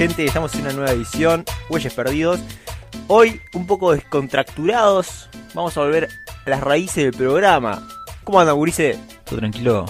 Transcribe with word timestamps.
gente? 0.00 0.24
Estamos 0.24 0.54
en 0.54 0.62
una 0.62 0.72
nueva 0.72 0.92
edición, 0.92 1.44
Huelles 1.68 1.92
Perdidos. 1.92 2.40
Hoy, 3.06 3.38
un 3.52 3.66
poco 3.66 3.92
descontracturados, 3.92 5.28
vamos 5.52 5.76
a 5.76 5.80
volver 5.80 6.08
a 6.46 6.48
las 6.48 6.60
raíces 6.62 7.04
del 7.04 7.12
programa. 7.12 7.86
¿Cómo 8.24 8.40
andan, 8.40 8.56
Gurice? 8.56 8.98
¿Todo 9.24 9.40
tranquilo? 9.40 9.84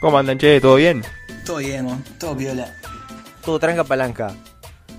¿Cómo 0.00 0.16
andan, 0.18 0.38
che? 0.38 0.58
¿Todo 0.58 0.76
bien? 0.76 1.02
Todo 1.44 1.58
bien, 1.58 1.84
mo. 1.84 2.00
todo 2.18 2.34
viola. 2.34 2.74
Todo 3.44 3.58
tranca 3.58 3.84
palanca. 3.84 4.34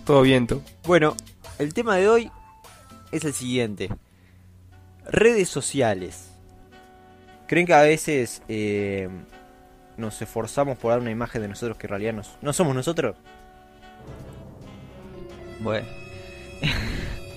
Todo 0.05 0.21
viento. 0.21 0.61
Bueno, 0.85 1.15
el 1.57 1.73
tema 1.73 1.95
de 1.95 2.07
hoy 2.07 2.31
es 3.11 3.25
el 3.25 3.33
siguiente. 3.33 3.89
Redes 5.09 5.49
sociales. 5.49 6.29
¿Creen 7.47 7.65
que 7.65 7.73
a 7.73 7.81
veces 7.81 8.43
eh, 8.49 9.09
nos 9.97 10.21
esforzamos 10.21 10.77
por 10.77 10.91
dar 10.91 10.99
una 10.99 11.09
imagen 11.09 11.41
de 11.41 11.47
nosotros 11.47 11.75
que 11.77 11.87
en 11.87 11.89
realidad 11.89 12.13
nos- 12.13 12.37
no 12.43 12.53
somos 12.53 12.75
nosotros? 12.75 13.15
Bueno, 15.59 15.85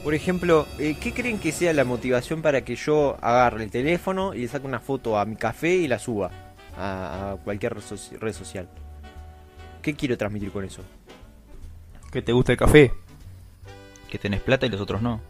Por 0.05 0.15
ejemplo, 0.15 0.67
eh, 0.79 0.97
¿qué 0.99 1.13
creen 1.13 1.39
que 1.39 1.53
sea 1.53 1.75
la 1.75 1.85
motivación 1.85 2.41
para 2.41 2.63
que 2.65 2.75
yo 2.75 3.19
agarre 3.21 3.65
el 3.65 3.71
teléfono 3.71 4.35
y 4.35 4.41
le 4.41 4.49
saque 4.49 4.67
una 4.67 4.81
foto 4.81 5.19
a 5.19 5.27
mi 5.27 5.37
café 5.37 5.75
y 5.75 5.89
la 5.89 5.99
suba 5.99 6.31
a, 6.77 7.37
cualquier 7.45 7.75
red 7.75 8.33
social? 8.33 8.69
¿Qué 9.83 9.95
quiero 9.95 10.17
transmitir 10.17 10.51
con 10.53 10.65
eso? 10.65 10.83
¿Que 12.11 12.23
te 12.23 12.33
gusta 12.33 12.53
el 12.53 12.59
café? 12.59 12.93
que 14.11 14.19
tenés 14.19 14.41
plata 14.41 14.67
y 14.67 14.69
los 14.69 14.81
otros 14.81 15.01
no. 15.01 15.21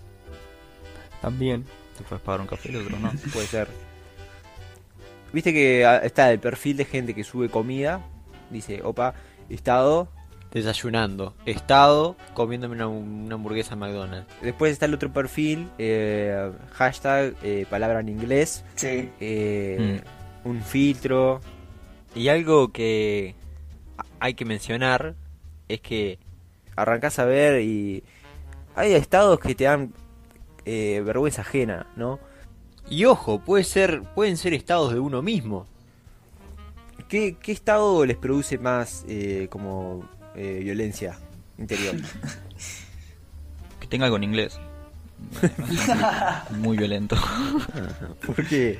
También. 1.21 1.65
Te 1.97 2.03
puedes 2.03 2.25
pagar 2.25 2.41
un 2.41 2.47
café 2.47 2.71
y 2.71 2.73
los 2.73 2.87
otros 2.87 2.99
no. 2.99 3.13
Puede 3.33 3.47
ser. 3.47 3.69
Viste 5.33 5.53
que 5.53 5.85
ah, 5.85 5.99
está 5.99 6.33
el 6.33 6.41
perfil 6.41 6.79
de 6.79 6.87
gente 6.87 7.15
que 7.15 7.23
sube 7.23 7.49
comida. 7.51 8.01
Dice, 8.49 8.81
opa, 8.83 9.15
estado 9.49 10.09
desayunando. 10.53 11.35
Estado 11.47 12.17
comiéndome 12.35 12.75
una, 12.75 12.89
una 12.89 13.35
hamburguesa 13.37 13.77
McDonald's. 13.77 14.27
Después 14.43 14.73
está 14.73 14.87
el 14.87 14.95
otro 14.95 15.13
perfil, 15.13 15.69
eh, 15.79 16.51
hashtag, 16.73 17.35
eh, 17.43 17.67
palabra 17.71 18.01
en 18.01 18.09
inglés. 18.09 18.65
Sí. 18.75 19.11
eh, 19.21 20.01
Un 20.45 20.63
filtro. 20.63 21.41
Y 22.15 22.29
algo 22.29 22.73
que 22.73 23.35
hay 24.19 24.35
que 24.35 24.45
mencionar 24.45 25.15
es 25.69 25.81
que 25.81 26.19
arrancás 26.75 27.19
a 27.19 27.25
ver 27.25 27.63
y 27.63 28.03
hay 28.75 28.93
estados 28.95 29.39
que 29.39 29.55
te 29.55 29.65
dan 29.65 29.93
eh, 30.65 31.03
vergüenza 31.05 31.43
ajena, 31.43 31.87
¿no? 31.97 32.19
Y 32.89 33.05
ojo, 33.05 33.39
puede 33.41 33.63
ser, 33.63 34.03
pueden 34.15 34.37
ser 34.37 34.53
estados 34.55 34.93
de 34.93 34.99
uno 34.99 35.23
mismo. 35.23 35.67
¿Qué, 37.09 37.37
qué 37.41 37.53
estado 37.53 38.05
les 38.05 38.17
produce 38.17 38.59
más 38.59 39.05
eh, 39.09 39.47
como 39.51 40.05
eh, 40.35 40.61
violencia 40.63 41.19
interior? 41.59 41.97
Que 43.81 43.87
tenga 43.87 44.05
algo 44.05 44.19
en 44.19 44.25
inglés. 44.25 44.61
Muy 46.51 46.77
violento. 46.77 47.17
¿Por 48.27 48.47
qué? 48.47 48.79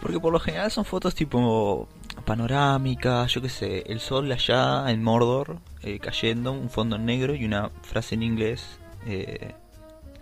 Porque 0.00 0.18
por 0.18 0.32
lo 0.32 0.40
general 0.40 0.70
son 0.70 0.84
fotos 0.84 1.14
tipo 1.14 1.86
panorámicas, 2.24 3.32
yo 3.32 3.42
qué 3.42 3.48
sé, 3.48 3.84
el 3.86 4.00
sol 4.00 4.30
allá 4.32 4.90
en 4.90 5.02
Mordor 5.02 5.58
eh, 5.82 5.98
cayendo, 5.98 6.52
un 6.52 6.70
fondo 6.70 6.96
en 6.96 7.04
negro 7.04 7.34
y 7.34 7.44
una 7.44 7.70
frase 7.82 8.14
en 8.14 8.22
inglés 8.22 8.78
eh, 9.06 9.54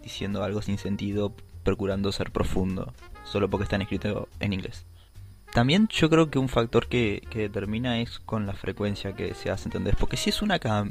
diciendo 0.03 0.43
algo 0.43 0.60
sin 0.62 0.78
sentido, 0.78 1.32
procurando 1.62 2.12
ser 2.12 2.31
profundo, 2.31 2.93
solo 3.25 3.49
porque 3.49 3.65
están 3.65 3.82
escritos 3.82 4.28
en 4.41 4.53
inglés. 4.53 4.84
También 5.53 5.88
yo 5.88 6.09
creo 6.09 6.31
que 6.31 6.38
un 6.38 6.49
factor 6.49 6.87
que, 6.87 7.22
que 7.31 7.41
determina 7.41 8.00
es 8.00 8.21
con 8.21 8.47
la 8.47 8.53
frecuencia 8.53 9.15
que 9.15 9.34
se 9.34 9.50
hace, 9.50 9.65
¿entendés? 9.65 9.97
Porque 9.97 10.16
si 10.16 10.31
es 10.31 10.43
una 10.43 10.59
cada 10.59 10.87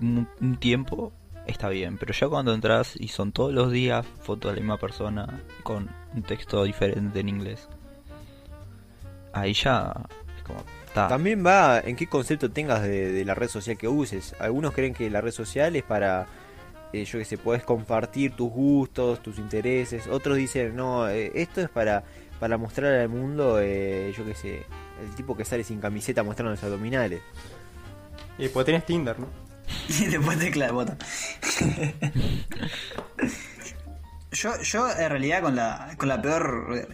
un, 0.00 0.56
tiempo, 0.58 1.12
está 1.46 1.68
bien, 1.68 1.98
pero 1.98 2.12
ya 2.12 2.28
cuando 2.28 2.54
entras 2.54 2.94
y 2.96 3.08
son 3.08 3.32
todos 3.32 3.52
los 3.52 3.72
días 3.72 4.06
fotos 4.22 4.52
de 4.52 4.56
la 4.56 4.62
misma 4.62 4.78
persona 4.78 5.40
con 5.62 5.90
un 6.14 6.22
texto 6.22 6.62
diferente 6.64 7.20
en 7.20 7.28
inglés, 7.28 7.68
ahí 9.32 9.52
ya 9.52 9.92
es 10.36 10.42
como. 10.44 10.62
También 10.94 11.44
va 11.46 11.78
en 11.78 11.94
qué 11.94 12.08
concepto 12.08 12.50
tengas 12.50 12.82
de 12.82 13.24
la 13.24 13.34
red 13.34 13.48
social 13.48 13.78
que 13.78 13.86
uses. 13.86 14.34
Algunos 14.40 14.74
creen 14.74 14.92
que 14.92 15.08
la 15.08 15.20
red 15.20 15.30
social 15.30 15.76
es 15.76 15.84
para, 15.84 16.26
eh, 16.92 17.04
yo 17.04 17.18
que 17.18 17.24
sé, 17.24 17.38
puedes 17.38 17.62
compartir 17.62 18.32
tus 18.32 18.50
gustos, 18.50 19.22
tus 19.22 19.38
intereses. 19.38 20.06
Otros 20.08 20.36
dicen, 20.36 20.74
no, 20.74 21.08
eh, 21.08 21.30
esto 21.34 21.60
es 21.60 21.68
para, 21.68 22.02
para 22.38 22.58
mostrar 22.58 22.92
al 22.94 23.08
mundo, 23.08 23.60
eh, 23.60 24.12
yo 24.16 24.24
que 24.24 24.34
sé, 24.34 24.66
el 25.02 25.14
tipo 25.14 25.36
que 25.36 25.44
sale 25.44 25.62
sin 25.62 25.80
camiseta 25.80 26.22
mostrando 26.22 26.50
los 26.50 26.62
abdominales. 26.64 27.22
Y 28.38 28.42
después 28.44 28.66
tenés 28.66 28.84
Tinder, 28.86 29.18
¿no? 29.18 29.28
Y 30.00 30.06
después 30.06 30.38
tecla 30.38 30.66
de 30.66 30.72
botón. 30.72 30.98
yo, 34.32 34.60
yo 34.62 34.90
en 34.90 35.10
realidad 35.10 35.42
con 35.42 35.54
la, 35.54 35.94
con 35.96 36.08
la 36.08 36.20
peor... 36.20 36.88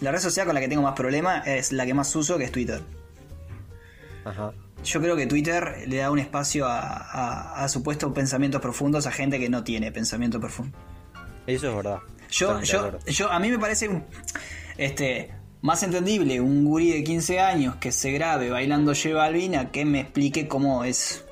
La 0.00 0.12
red 0.12 0.18
social 0.18 0.44
con 0.46 0.54
la 0.54 0.60
que 0.60 0.68
tengo 0.68 0.82
más 0.82 0.94
problema 0.94 1.38
es 1.38 1.72
la 1.72 1.86
que 1.86 1.94
más 1.94 2.14
uso, 2.14 2.36
que 2.36 2.44
es 2.44 2.52
Twitter. 2.52 2.82
Ajá. 4.24 4.52
Yo 4.84 5.00
creo 5.00 5.16
que 5.16 5.26
Twitter 5.26 5.84
le 5.88 5.96
da 5.96 6.10
un 6.10 6.18
espacio 6.18 6.66
a, 6.66 6.80
a, 6.80 7.64
a 7.64 7.68
supuestos 7.68 8.12
pensamientos 8.12 8.60
profundos 8.60 9.06
a 9.06 9.10
gente 9.10 9.38
que 9.38 9.48
no 9.48 9.64
tiene 9.64 9.90
pensamiento 9.90 10.38
profundo. 10.40 10.76
Eso 11.46 11.68
es 11.70 11.74
verdad. 11.76 11.98
Yo, 12.30 12.60
yo, 12.62 12.98
yo, 13.06 13.30
a 13.30 13.38
mí 13.38 13.50
me 13.50 13.58
parece 13.58 14.02
este, 14.76 15.32
más 15.62 15.82
entendible 15.82 16.40
un 16.40 16.64
gurí 16.64 16.92
de 16.92 17.02
15 17.04 17.40
años 17.40 17.76
que 17.76 17.90
se 17.92 18.12
grabe 18.12 18.50
bailando 18.50 18.92
J 18.94 19.14
Balvin 19.14 19.56
a 19.56 19.70
que 19.70 19.84
me 19.84 20.00
explique 20.00 20.46
cómo 20.48 20.84
es 20.84 21.24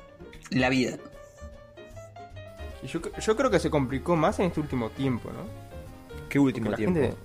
la 0.51 0.69
vida. 0.69 0.97
Y 2.83 2.87
yo, 2.87 2.99
yo 3.19 3.35
creo 3.35 3.49
que 3.49 3.59
se 3.59 3.69
complicó 3.69 4.15
más 4.15 4.39
en 4.39 4.45
este 4.47 4.59
último 4.59 4.89
tiempo, 4.89 5.29
¿no? 5.31 5.43
¿Qué 6.29 6.39
último 6.39 6.71
tiempo? 6.73 6.99
gente- 6.99 7.15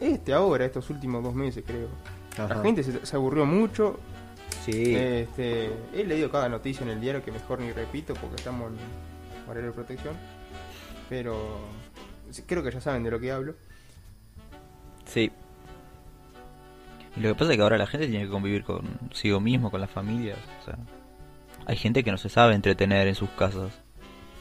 este 0.00 0.32
ahora, 0.32 0.64
estos 0.64 0.90
últimos 0.90 1.22
dos 1.22 1.34
meses, 1.34 1.62
creo. 1.66 1.88
Ajá. 2.36 2.56
La 2.56 2.62
gente 2.62 2.82
se, 2.82 3.04
se 3.06 3.16
aburrió 3.16 3.46
mucho. 3.46 3.98
Sí. 4.64 4.94
Este, 4.94 5.70
he 5.92 6.04
leído 6.04 6.30
cada 6.30 6.48
noticia 6.48 6.84
en 6.84 6.90
el 6.90 7.00
diario 7.00 7.22
que 7.22 7.30
mejor 7.30 7.60
ni 7.60 7.70
repito 7.72 8.14
porque 8.14 8.36
estamos 8.36 8.72
en 8.72 9.50
horario 9.50 9.70
de 9.70 9.74
protección. 9.74 10.16
Pero 11.08 11.60
creo 12.46 12.62
que 12.62 12.70
ya 12.70 12.80
saben 12.80 13.02
de 13.02 13.10
lo 13.10 13.20
que 13.20 13.30
hablo. 13.30 13.54
Sí. 15.04 15.30
Y 17.16 17.20
lo 17.20 17.28
que 17.28 17.34
pasa 17.34 17.52
es 17.52 17.56
que 17.56 17.62
ahora 17.62 17.78
la 17.78 17.86
gente 17.86 18.08
tiene 18.08 18.24
que 18.24 18.30
convivir 18.30 18.64
consigo 18.64 19.38
mismo, 19.38 19.70
con 19.70 19.80
las 19.80 19.90
familias. 19.90 20.38
O 20.62 20.64
sea, 20.64 20.78
hay 21.66 21.76
gente 21.76 22.02
que 22.02 22.10
no 22.10 22.18
se 22.18 22.28
sabe 22.28 22.54
entretener 22.54 23.06
en 23.06 23.14
sus 23.14 23.30
casas. 23.30 23.72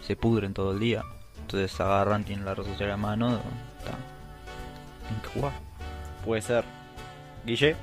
Se 0.02 0.16
pudren 0.16 0.54
todo 0.54 0.72
el 0.72 0.80
día. 0.80 1.04
Entonces 1.42 1.80
agarran, 1.80 2.24
tienen 2.24 2.46
la 2.46 2.56
red 2.56 2.64
social 2.64 2.92
a 2.92 2.98
mano. 2.98 3.40
ta, 3.84 3.98
Tienen 5.02 5.22
que 5.22 5.28
jugar. 5.28 5.54
Puede 6.26 6.42
ser. 6.42 6.64
Guille. 7.46 7.76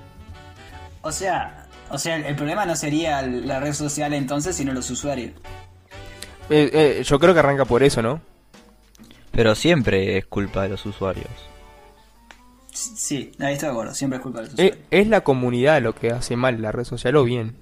O 1.03 1.13
sea, 1.13 1.67
o 1.91 1.99
sea, 1.99 2.17
el 2.17 2.37
problema 2.37 2.65
no 2.67 2.77
sería 2.77 3.23
la 3.23 3.61
red 3.61 3.73
social 3.75 4.13
entonces, 4.15 4.57
sino 4.57 4.73
los 4.73 4.89
usuarios. 4.91 5.33
Eh, 6.49 6.71
eh, 6.73 7.03
yo 7.05 7.19
creo 7.19 7.33
que 7.35 7.41
arranca 7.41 7.65
por 7.65 7.83
eso, 7.83 8.03
¿no? 8.03 8.21
Pero 9.33 9.55
siempre 9.55 10.19
es 10.19 10.27
culpa 10.27 10.63
de 10.65 10.71
los 10.71 10.85
usuarios. 10.87 11.29
Sí, 12.73 13.33
ahí 13.41 13.55
estoy 13.55 13.67
de 13.69 13.73
acuerdo, 13.73 13.95
siempre 13.95 14.17
es 14.19 14.23
culpa 14.23 14.41
de 14.41 14.47
los 14.47 14.59
Eh, 14.59 14.65
usuarios. 14.67 14.87
es 14.91 15.07
la 15.09 15.21
comunidad 15.23 15.83
lo 15.83 15.95
que 15.95 16.11
hace 16.11 16.37
mal 16.37 16.61
la 16.63 16.73
red 16.73 16.85
social 16.85 17.17
o 17.17 17.25
bien. 17.25 17.55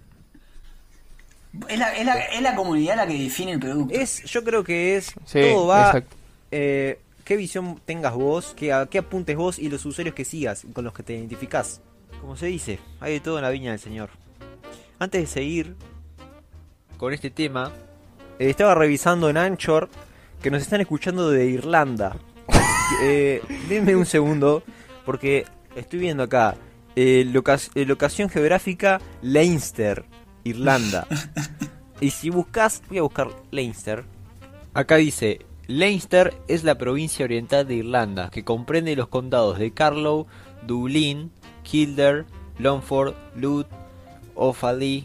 Es 1.69 1.79
la, 1.79 1.95
es, 1.97 2.05
la, 2.05 2.15
es 2.19 2.43
la 2.43 2.55
comunidad 2.55 2.97
la 2.97 3.07
que 3.07 3.15
define 3.19 3.53
el 3.53 3.59
producto. 3.61 3.95
Es, 3.95 4.23
yo 4.25 4.45
creo 4.45 4.63
que 4.65 4.97
es. 4.97 5.15
Sí, 5.25 5.41
todo 5.41 5.67
va. 5.67 6.03
eh, 6.51 7.01
qué 7.25 7.37
visión 7.37 7.81
tengas 7.85 8.15
vos, 8.15 8.55
qué, 8.57 8.73
a 8.73 8.87
qué 8.87 8.99
apuntes 8.99 9.35
vos 9.37 9.59
y 9.59 9.69
los 9.69 9.85
usuarios 9.87 10.15
que 10.15 10.25
sigas, 10.25 10.67
con 10.73 10.85
los 10.85 10.93
que 10.93 11.03
te 11.03 11.15
identificás. 11.15 11.81
Como 12.21 12.37
se 12.37 12.47
dice, 12.47 12.79
hay 13.01 13.15
de 13.15 13.21
todo 13.21 13.39
en 13.39 13.45
la 13.45 13.51
viña 13.51 13.71
del 13.71 13.81
Señor. 13.81 14.11
Antes 14.99 15.21
de 15.23 15.27
seguir 15.27 15.77
con 16.97 17.13
este 17.13 17.31
tema, 17.31 17.71
eh, 18.39 18.51
estaba 18.51 18.75
revisando 18.75 19.31
en 19.31 19.37
Anchor 19.37 19.89
que 20.43 20.51
nos 20.51 20.63
están 20.63 20.81
escuchando 20.81 21.31
de 21.31 21.47
Irlanda. 21.47 22.17
eh, 23.03 23.43
denme 23.69 23.95
un 23.97 24.07
segundo, 24.07 24.63
porque 25.05 25.45
estoy 25.77 26.01
viendo 26.01 26.23
acá. 26.25 26.57
eh, 26.97 27.25
loca- 27.33 27.59
eh, 27.77 27.85
locación 27.87 28.29
geográfica 28.29 29.01
Leinster, 29.23 30.05
Irlanda. 30.43 31.07
y 32.01 32.11
si 32.11 32.31
buscas, 32.31 32.83
voy 32.89 32.99
a 32.99 33.03
buscar 33.03 33.29
Leinster. 33.53 34.05
Acá 34.75 34.97
dice, 34.97 35.41
Leinster 35.69 36.35
es 36.49 36.65
la 36.65 36.77
provincia 36.77 37.25
oriental 37.25 37.69
de 37.69 37.75
Irlanda, 37.77 38.31
que 38.31 38.43
comprende 38.45 38.97
los 38.97 39.07
condados 39.09 39.59
de 39.61 39.71
Carlow, 39.73 40.27
Dublín, 40.67 41.31
Kildare, 41.63 42.25
Longford, 42.59 43.15
Louth, 43.37 43.67
Offaly, 44.39 45.05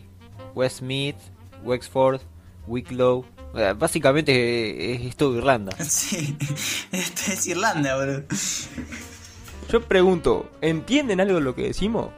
Westmeath, 0.56 1.18
Wexford, 1.64 2.22
Wicklow. 2.68 3.26
Eh, 3.56 3.74
Básicamente 3.78 4.32
eh, 4.94 5.08
es 5.08 5.16
todo 5.16 5.38
Irlanda. 5.38 5.76
Sí, 5.84 6.38
este 6.92 7.34
es 7.34 7.48
Irlanda, 7.48 7.96
bro. 7.98 8.24
Yo 9.70 9.82
pregunto, 9.82 10.50
¿entienden 10.62 11.20
algo 11.22 11.36
de 11.36 11.42
lo 11.42 11.56
que 11.56 11.64
decimos? 11.64 12.10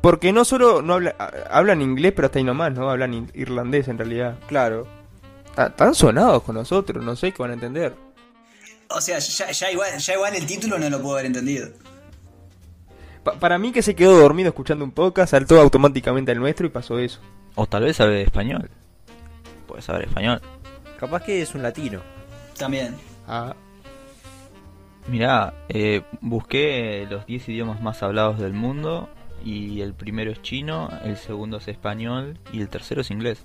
Porque 0.00 0.32
no 0.32 0.44
solo 0.44 0.82
no 0.82 0.94
habla, 0.94 1.14
hablan 1.50 1.80
inglés, 1.80 2.12
pero 2.14 2.26
hasta 2.26 2.38
ahí 2.38 2.44
nomás, 2.44 2.72
¿no? 2.72 2.90
Hablan 2.90 3.14
in- 3.14 3.30
irlandés 3.34 3.86
en 3.88 3.98
realidad. 3.98 4.36
Claro. 4.48 4.86
Ta- 5.54 5.66
Están 5.68 5.94
sonados 5.94 6.42
con 6.42 6.56
nosotros, 6.56 7.04
no 7.04 7.14
sé 7.14 7.30
qué 7.32 7.38
van 7.42 7.52
a 7.52 7.54
entender. 7.54 7.94
O 8.88 9.00
sea, 9.00 9.18
ya, 9.20 9.50
ya 9.52 9.70
igual, 9.70 9.96
ya 9.98 10.14
igual 10.14 10.34
el 10.34 10.44
título 10.44 10.78
no 10.78 10.90
lo 10.90 11.00
puedo 11.00 11.14
haber 11.14 11.26
entendido. 11.26 11.68
Pa- 13.24 13.34
para 13.34 13.58
mí 13.58 13.72
que 13.72 13.82
se 13.82 13.94
quedó 13.94 14.18
dormido 14.18 14.48
escuchando 14.48 14.84
un 14.84 14.90
podcast, 14.90 15.30
saltó 15.32 15.60
automáticamente 15.60 16.32
al 16.32 16.38
nuestro 16.38 16.66
y 16.66 16.70
pasó 16.70 16.98
eso. 16.98 17.20
O 17.54 17.66
tal 17.66 17.84
vez 17.84 17.96
sabe 17.96 18.22
español. 18.22 18.70
Puede 19.66 19.82
saber 19.82 20.04
español. 20.08 20.40
Capaz 20.98 21.22
que 21.22 21.42
es 21.42 21.54
un 21.54 21.62
latino. 21.62 22.00
También. 22.58 22.94
Ah, 23.26 23.54
Mirá, 25.08 25.52
eh, 25.68 26.02
busqué 26.20 27.06
los 27.10 27.26
10 27.26 27.48
idiomas 27.48 27.82
más 27.82 28.02
hablados 28.04 28.38
del 28.38 28.52
mundo 28.52 29.08
y 29.44 29.80
el 29.80 29.94
primero 29.94 30.30
es 30.30 30.40
chino, 30.42 30.88
el 31.02 31.16
segundo 31.16 31.56
es 31.56 31.66
español 31.66 32.38
y 32.52 32.60
el 32.60 32.68
tercero 32.68 33.00
es 33.00 33.10
inglés. 33.10 33.44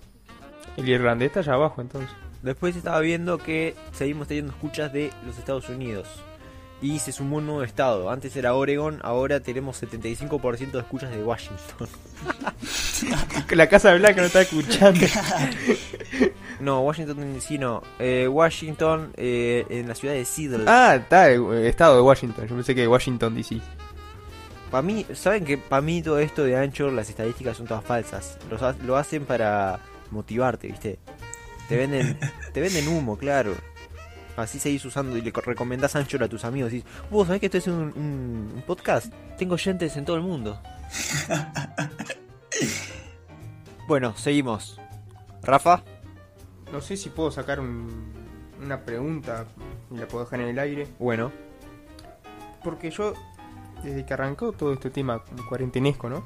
el 0.77 0.87
irlandés 0.87 1.27
está 1.29 1.39
allá 1.39 1.53
abajo 1.53 1.81
entonces. 1.81 2.11
Después 2.43 2.75
estaba 2.75 2.99
viendo 2.99 3.39
que 3.39 3.75
seguimos 3.91 4.27
teniendo 4.27 4.51
escuchas 4.51 4.93
de 4.93 5.11
los 5.25 5.39
Estados 5.39 5.67
Unidos. 5.69 6.07
Y 6.81 6.99
se 6.99 7.11
sumó 7.11 7.37
un 7.37 7.47
nuevo 7.47 7.63
estado. 7.63 8.11
Antes 8.11 8.35
era 8.35 8.53
Oregon, 8.53 8.99
ahora 9.01 9.39
tenemos 9.39 9.81
75% 9.81 10.71
de 10.71 10.79
escuchas 10.79 11.09
de 11.11 11.23
Washington. 11.23 11.87
La 13.51 13.67
Casa 13.67 13.93
Blanca 13.95 14.21
no 14.21 14.27
está 14.27 14.41
escuchando. 14.41 14.99
No, 16.59 16.81
Washington 16.81 17.35
DC 17.35 17.59
no. 17.59 17.83
Eh, 17.99 18.27
Washington 18.27 19.13
eh, 19.15 19.63
en 19.69 19.87
la 19.87 19.93
ciudad 19.93 20.15
de 20.15 20.25
Seattle. 20.25 20.63
ah, 20.65 20.95
está, 20.95 21.29
el 21.29 21.65
estado 21.67 21.97
de 21.97 22.01
Washington. 22.01 22.47
Yo 22.47 22.55
pensé 22.55 22.73
que 22.73 22.87
Washington 22.87 23.35
DC. 23.35 23.59
Para 24.71 24.81
mí, 24.81 25.05
¿saben 25.13 25.45
que 25.45 25.59
para 25.59 25.83
mí 25.83 26.01
todo 26.01 26.17
esto 26.17 26.43
de 26.43 26.57
Anchor, 26.57 26.91
las 26.93 27.09
estadísticas 27.11 27.57
son 27.57 27.67
todas 27.67 27.83
falsas? 27.83 28.39
Los 28.49 28.63
ha- 28.63 28.75
lo 28.83 28.97
hacen 28.97 29.25
para 29.25 29.79
motivarte, 30.09 30.67
¿viste? 30.69 30.97
Te 31.69 31.77
venden, 31.77 32.17
te 32.53 32.59
venden 32.59 32.87
humo, 32.87 33.17
claro. 33.19 33.53
Así 34.37 34.59
seguís 34.59 34.85
usando 34.85 35.17
y 35.17 35.21
le 35.21 35.33
co- 35.33 35.41
recomendás 35.41 35.95
Anchor 35.95 36.23
a 36.23 36.29
tus 36.29 36.45
amigos. 36.45 36.71
Y 36.71 36.77
dices, 36.77 36.91
vos 37.11 37.27
sabés 37.27 37.39
que 37.41 37.47
esto 37.47 37.57
es 37.57 37.67
un, 37.67 37.73
un- 37.95 38.51
un 38.55 38.63
podcast. 38.65 39.11
Tengo 39.37 39.55
oyentes 39.55 39.97
en 39.97 40.05
todo 40.05 40.15
el 40.15 40.21
mundo. 40.21 40.61
bueno, 43.87 44.15
seguimos. 44.15 44.79
Rafa, 45.43 45.83
No 46.71 46.81
sé 46.81 46.97
si 46.97 47.09
puedo 47.09 47.31
sacar 47.31 47.59
un- 47.59 48.13
una 48.61 48.81
pregunta 48.81 49.45
y 49.91 49.97
la 49.97 50.07
puedo 50.07 50.25
dejar 50.25 50.41
en 50.41 50.49
el 50.49 50.59
aire. 50.59 50.87
bueno. 50.99 51.31
Porque 52.63 52.91
yo, 52.91 53.13
desde 53.83 54.05
que 54.05 54.13
arrancó 54.13 54.51
todo 54.51 54.73
este 54.73 54.89
tema 54.89 55.23
cuarentenesco, 55.47 56.09
¿no? 56.09 56.25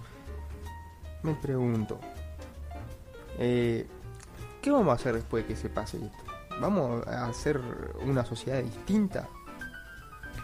Me 1.21 1.35
pregunto, 1.35 1.99
eh, 3.37 3.85
¿qué 4.61 4.71
vamos 4.71 4.91
a 4.91 4.95
hacer 4.95 5.13
después 5.13 5.43
de 5.43 5.53
que 5.53 5.59
se 5.61 5.69
pase 5.69 5.97
esto? 5.97 6.17
¿Vamos 6.61 7.05
a 7.07 7.25
hacer 7.25 7.59
una 8.05 8.23
sociedad 8.23 8.61
distinta? 8.61 9.27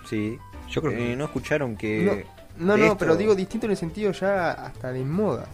Sí. 0.10 0.38
Yo 0.70 0.82
creo 0.82 0.94
que 0.94 1.14
Eh, 1.14 1.16
¿No 1.16 1.26
escucharon 1.26 1.78
que... 1.78 2.26
No, 2.58 2.76
no, 2.76 2.84
esto- 2.84 2.98
pero 2.98 3.16
digo 3.16 3.36
distinto 3.36 3.68
en 3.68 3.72
el 3.72 3.78
sentido 3.78 4.12
ya 4.12 4.52
hasta 4.52 4.92
de 4.92 5.04
moda. 5.06 5.46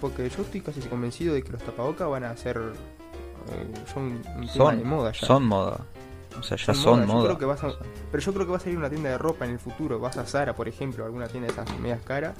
Porque 0.00 0.28
yo 0.28 0.42
estoy 0.42 0.60
casi 0.60 0.80
convencido 0.82 1.34
de 1.34 1.42
que 1.42 1.50
los 1.52 1.62
tapabocas 1.62 2.08
van 2.08 2.24
a 2.24 2.36
ser 2.36 2.58
eh, 2.58 3.84
son 3.92 4.02
un 4.04 4.22
tema 4.22 4.48
son, 4.48 4.78
de 4.78 4.84
moda 4.84 5.12
ya. 5.12 5.26
son 5.26 5.46
moda. 5.46 5.80
O 6.38 6.42
sea, 6.42 6.58
ya 6.58 6.74
son, 6.74 7.06
moda. 7.06 7.24
creo 7.24 7.38
que 7.38 7.44
vas 7.46 7.64
a- 7.64 7.72
pero 8.12 8.22
yo 8.22 8.34
creo 8.34 8.44
que 8.44 8.50
va 8.52 8.58
a 8.58 8.60
salir 8.60 8.76
una 8.76 8.90
tienda 8.90 9.08
de 9.08 9.16
ropa 9.16 9.46
en 9.46 9.52
el 9.52 9.58
futuro. 9.58 9.98
Vas 9.98 10.18
a 10.18 10.26
Zara, 10.26 10.54
por 10.54 10.68
ejemplo, 10.68 11.06
alguna 11.06 11.28
tienda 11.28 11.46
de 11.46 11.52
esas 11.54 11.78
medias 11.80 12.02
caras, 12.02 12.34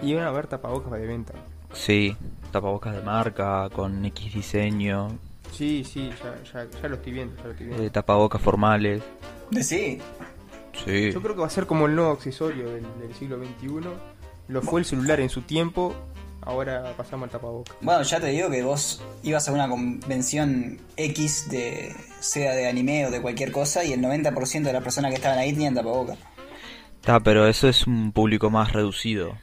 y 0.00 0.14
van 0.14 0.24
a 0.24 0.28
haber 0.28 0.46
tapabocas 0.46 0.90
de 0.92 1.06
venta. 1.06 1.34
Sí, 1.74 2.16
tapabocas 2.50 2.94
de 2.96 3.02
marca, 3.02 3.68
con 3.74 4.02
X 4.06 4.32
diseño, 4.32 5.08
Sí, 5.52 5.84
sí, 5.84 6.10
ya, 6.22 6.34
ya, 6.64 6.80
ya 6.80 6.88
lo 6.88 6.96
estoy 6.96 7.12
viendo, 7.12 7.36
ya 7.36 7.44
lo 7.44 7.50
estoy 7.52 7.66
viendo. 7.66 7.84
eh, 7.84 7.90
tapabocas 7.90 8.40
formales. 8.40 9.02
Sí. 9.60 9.98
Sí. 10.84 11.12
Yo 11.12 11.20
creo 11.20 11.34
que 11.34 11.40
va 11.42 11.46
a 11.46 11.50
ser 11.50 11.66
como 11.66 11.86
el 11.86 11.94
nuevo 11.94 12.10
accesorio 12.12 12.70
del, 12.70 12.86
del 12.98 13.14
siglo 13.14 13.38
XXI. 13.38 13.88
Lo 14.48 14.62
fue 14.62 14.80
el 14.80 14.86
celular 14.86 15.20
en 15.20 15.28
su 15.28 15.42
tiempo, 15.42 15.94
ahora 16.40 16.94
pasamos 16.96 17.26
al 17.26 17.30
tapabocas. 17.30 17.76
Bueno, 17.80 18.02
ya 18.02 18.18
te 18.20 18.28
digo 18.28 18.50
que 18.50 18.62
vos 18.62 19.02
ibas 19.22 19.48
a 19.48 19.52
una 19.52 19.68
convención 19.68 20.80
X 20.96 21.48
de 21.50 21.94
sea 22.20 22.54
de 22.54 22.66
anime 22.68 23.06
o 23.06 23.10
de 23.10 23.20
cualquier 23.20 23.52
cosa 23.52 23.84
y 23.84 23.92
el 23.92 24.00
90% 24.00 24.62
de 24.62 24.72
las 24.72 24.82
personas 24.82 25.10
que 25.10 25.16
estaban 25.16 25.38
ahí 25.38 25.52
tenían 25.52 25.74
tapabocas. 25.74 26.18
Está, 27.00 27.20
pero 27.20 27.46
eso 27.46 27.68
es 27.68 27.86
un 27.86 28.12
público 28.12 28.48
más 28.50 28.72
reducido. 28.72 29.36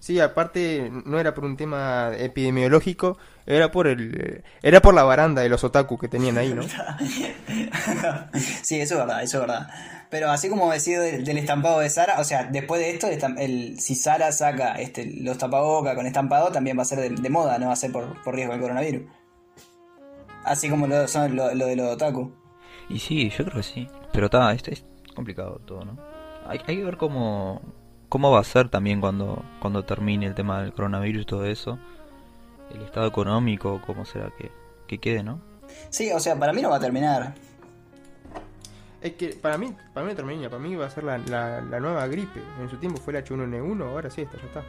Sí, 0.00 0.20
aparte 0.20 0.90
no 1.04 1.18
era 1.18 1.34
por 1.34 1.44
un 1.44 1.56
tema 1.56 2.12
epidemiológico, 2.16 3.18
era 3.46 3.72
por 3.72 3.88
el 3.88 4.44
era 4.62 4.80
por 4.80 4.94
la 4.94 5.02
baranda 5.02 5.42
de 5.42 5.48
los 5.48 5.64
otaku 5.64 5.98
que 5.98 6.06
tenían 6.06 6.38
ahí, 6.38 6.54
¿no? 6.54 6.62
sí, 8.62 8.80
eso 8.80 8.94
es 8.94 9.00
verdad, 9.00 9.22
eso 9.22 9.38
es 9.38 9.40
verdad. 9.40 9.68
Pero 10.08 10.30
así 10.30 10.48
como 10.48 10.70
decía 10.70 11.00
del, 11.00 11.24
del 11.24 11.38
estampado 11.38 11.80
de 11.80 11.90
Sara, 11.90 12.20
o 12.20 12.24
sea, 12.24 12.44
después 12.44 12.80
de 12.80 12.90
esto, 12.90 13.08
el 13.08 13.80
si 13.80 13.96
Sara 13.96 14.30
saca 14.30 14.74
este, 14.74 15.04
los 15.20 15.36
tapabocas 15.36 15.96
con 15.96 16.06
estampado, 16.06 16.52
también 16.52 16.78
va 16.78 16.82
a 16.82 16.86
ser 16.86 17.00
de, 17.00 17.10
de 17.10 17.30
moda, 17.30 17.58
no 17.58 17.66
va 17.66 17.72
a 17.72 17.76
ser 17.76 17.90
por, 17.90 18.22
por 18.22 18.34
riesgo 18.34 18.52
del 18.52 18.62
coronavirus. 18.62 19.02
Así 20.44 20.70
como 20.70 20.86
lo, 20.86 21.08
son 21.08 21.34
lo, 21.34 21.52
lo 21.54 21.66
de 21.66 21.76
los 21.76 21.90
otaku. 21.90 22.32
Y 22.88 23.00
sí, 23.00 23.28
yo 23.30 23.44
creo 23.44 23.56
que 23.56 23.62
sí. 23.62 23.88
Pero 24.12 24.26
está, 24.26 24.52
es, 24.52 24.66
es 24.68 24.84
complicado 25.14 25.60
todo, 25.66 25.84
¿no? 25.84 25.98
Hay, 26.46 26.60
hay 26.66 26.76
que 26.76 26.84
ver 26.84 26.96
cómo, 26.96 27.60
cómo 28.08 28.30
va 28.30 28.40
a 28.40 28.44
ser 28.44 28.68
también 28.68 29.00
cuando, 29.00 29.42
cuando 29.60 29.84
termine 29.84 30.26
el 30.26 30.34
tema 30.34 30.62
del 30.62 30.72
coronavirus 30.72 31.22
y 31.22 31.26
todo 31.26 31.44
eso. 31.44 31.78
El 32.74 32.82
estado 32.82 33.06
económico, 33.06 33.80
cómo 33.86 34.04
será 34.04 34.30
que, 34.36 34.50
que 34.86 34.98
quede, 34.98 35.22
¿no? 35.22 35.40
Sí, 35.90 36.10
o 36.12 36.20
sea, 36.20 36.38
para 36.38 36.52
mí 36.52 36.60
no 36.62 36.70
va 36.70 36.76
a 36.76 36.80
terminar. 36.80 37.34
Es 39.00 39.12
que 39.12 39.28
para 39.28 39.56
mí, 39.58 39.72
para 39.94 40.04
mí 40.04 40.12
no 40.12 40.16
termina, 40.16 40.50
para 40.50 40.60
mí 40.62 40.74
va 40.74 40.86
a 40.86 40.90
ser 40.90 41.04
la, 41.04 41.18
la, 41.18 41.60
la 41.60 41.80
nueva 41.80 42.06
gripe. 42.08 42.40
En 42.60 42.68
su 42.68 42.76
tiempo 42.78 42.98
fue 43.00 43.12
la 43.12 43.22
H1N1, 43.24 43.82
ahora 43.84 44.10
sí, 44.10 44.22
esta 44.22 44.36
ya 44.38 44.44
está. 44.44 44.64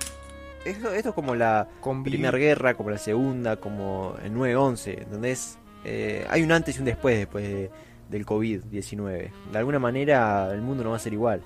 Esto, 0.65 0.94
esto 0.94 1.09
es 1.09 1.15
como 1.15 1.36
la 1.36 1.67
Convivir- 1.81 2.12
primera 2.12 2.38
guerra, 2.38 2.74
como 2.75 2.89
la 2.91 2.98
segunda, 2.98 3.55
como 3.58 4.15
el 4.24 4.34
9-11, 4.34 5.01
¿entendés? 5.03 5.58
Eh, 5.84 6.27
hay 6.29 6.43
un 6.43 6.51
antes 6.51 6.75
y 6.75 6.79
un 6.79 6.86
después 6.86 7.17
después 7.17 7.43
de- 7.48 7.72
del 8.10 8.25
COVID-19. 8.25 9.31
De 9.51 9.58
alguna 9.58 9.79
manera 9.79 10.51
el 10.53 10.62
mundo 10.62 10.84
no 10.84 10.91
va 10.91 10.98
a 10.98 11.00
ser 11.00 11.13
igual. 11.13 11.41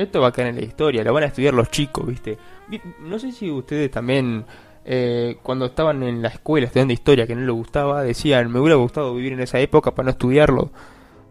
Esto 0.00 0.20
va 0.20 0.28
a 0.28 0.32
quedar 0.32 0.48
en 0.48 0.56
la 0.56 0.62
historia, 0.62 1.04
lo 1.04 1.12
van 1.12 1.24
a 1.24 1.26
estudiar 1.26 1.52
los 1.54 1.70
chicos, 1.70 2.06
¿viste? 2.06 2.38
Vi- 2.68 2.80
No 3.00 3.18
sé 3.18 3.32
si 3.32 3.50
ustedes 3.50 3.90
también, 3.90 4.44
eh, 4.84 5.36
cuando 5.42 5.66
estaban 5.66 6.02
en 6.02 6.22
la 6.22 6.28
escuela 6.28 6.66
estudiando 6.66 6.94
historia 6.94 7.26
que 7.26 7.34
no 7.34 7.42
les 7.42 7.54
gustaba, 7.54 8.02
decían, 8.02 8.50
me 8.50 8.60
hubiera 8.60 8.76
gustado 8.76 9.14
vivir 9.14 9.32
en 9.34 9.40
esa 9.40 9.58
época 9.60 9.90
para 9.94 10.04
no 10.06 10.10
estudiarlo. 10.10 10.70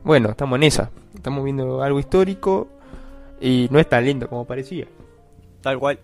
Bueno, 0.04 0.30
estamos 0.30 0.58
en 0.58 0.64
esa. 0.64 0.92
Estamos 1.16 1.44
viendo 1.44 1.82
algo 1.82 2.00
histórico 2.00 2.68
y 3.42 3.68
no 3.72 3.80
es 3.80 3.90
tan 3.90 4.06
lindo 4.06 4.28
como 4.30 4.46
parecía. 4.46 4.86
Tal 5.62 5.80
cual. 5.80 6.00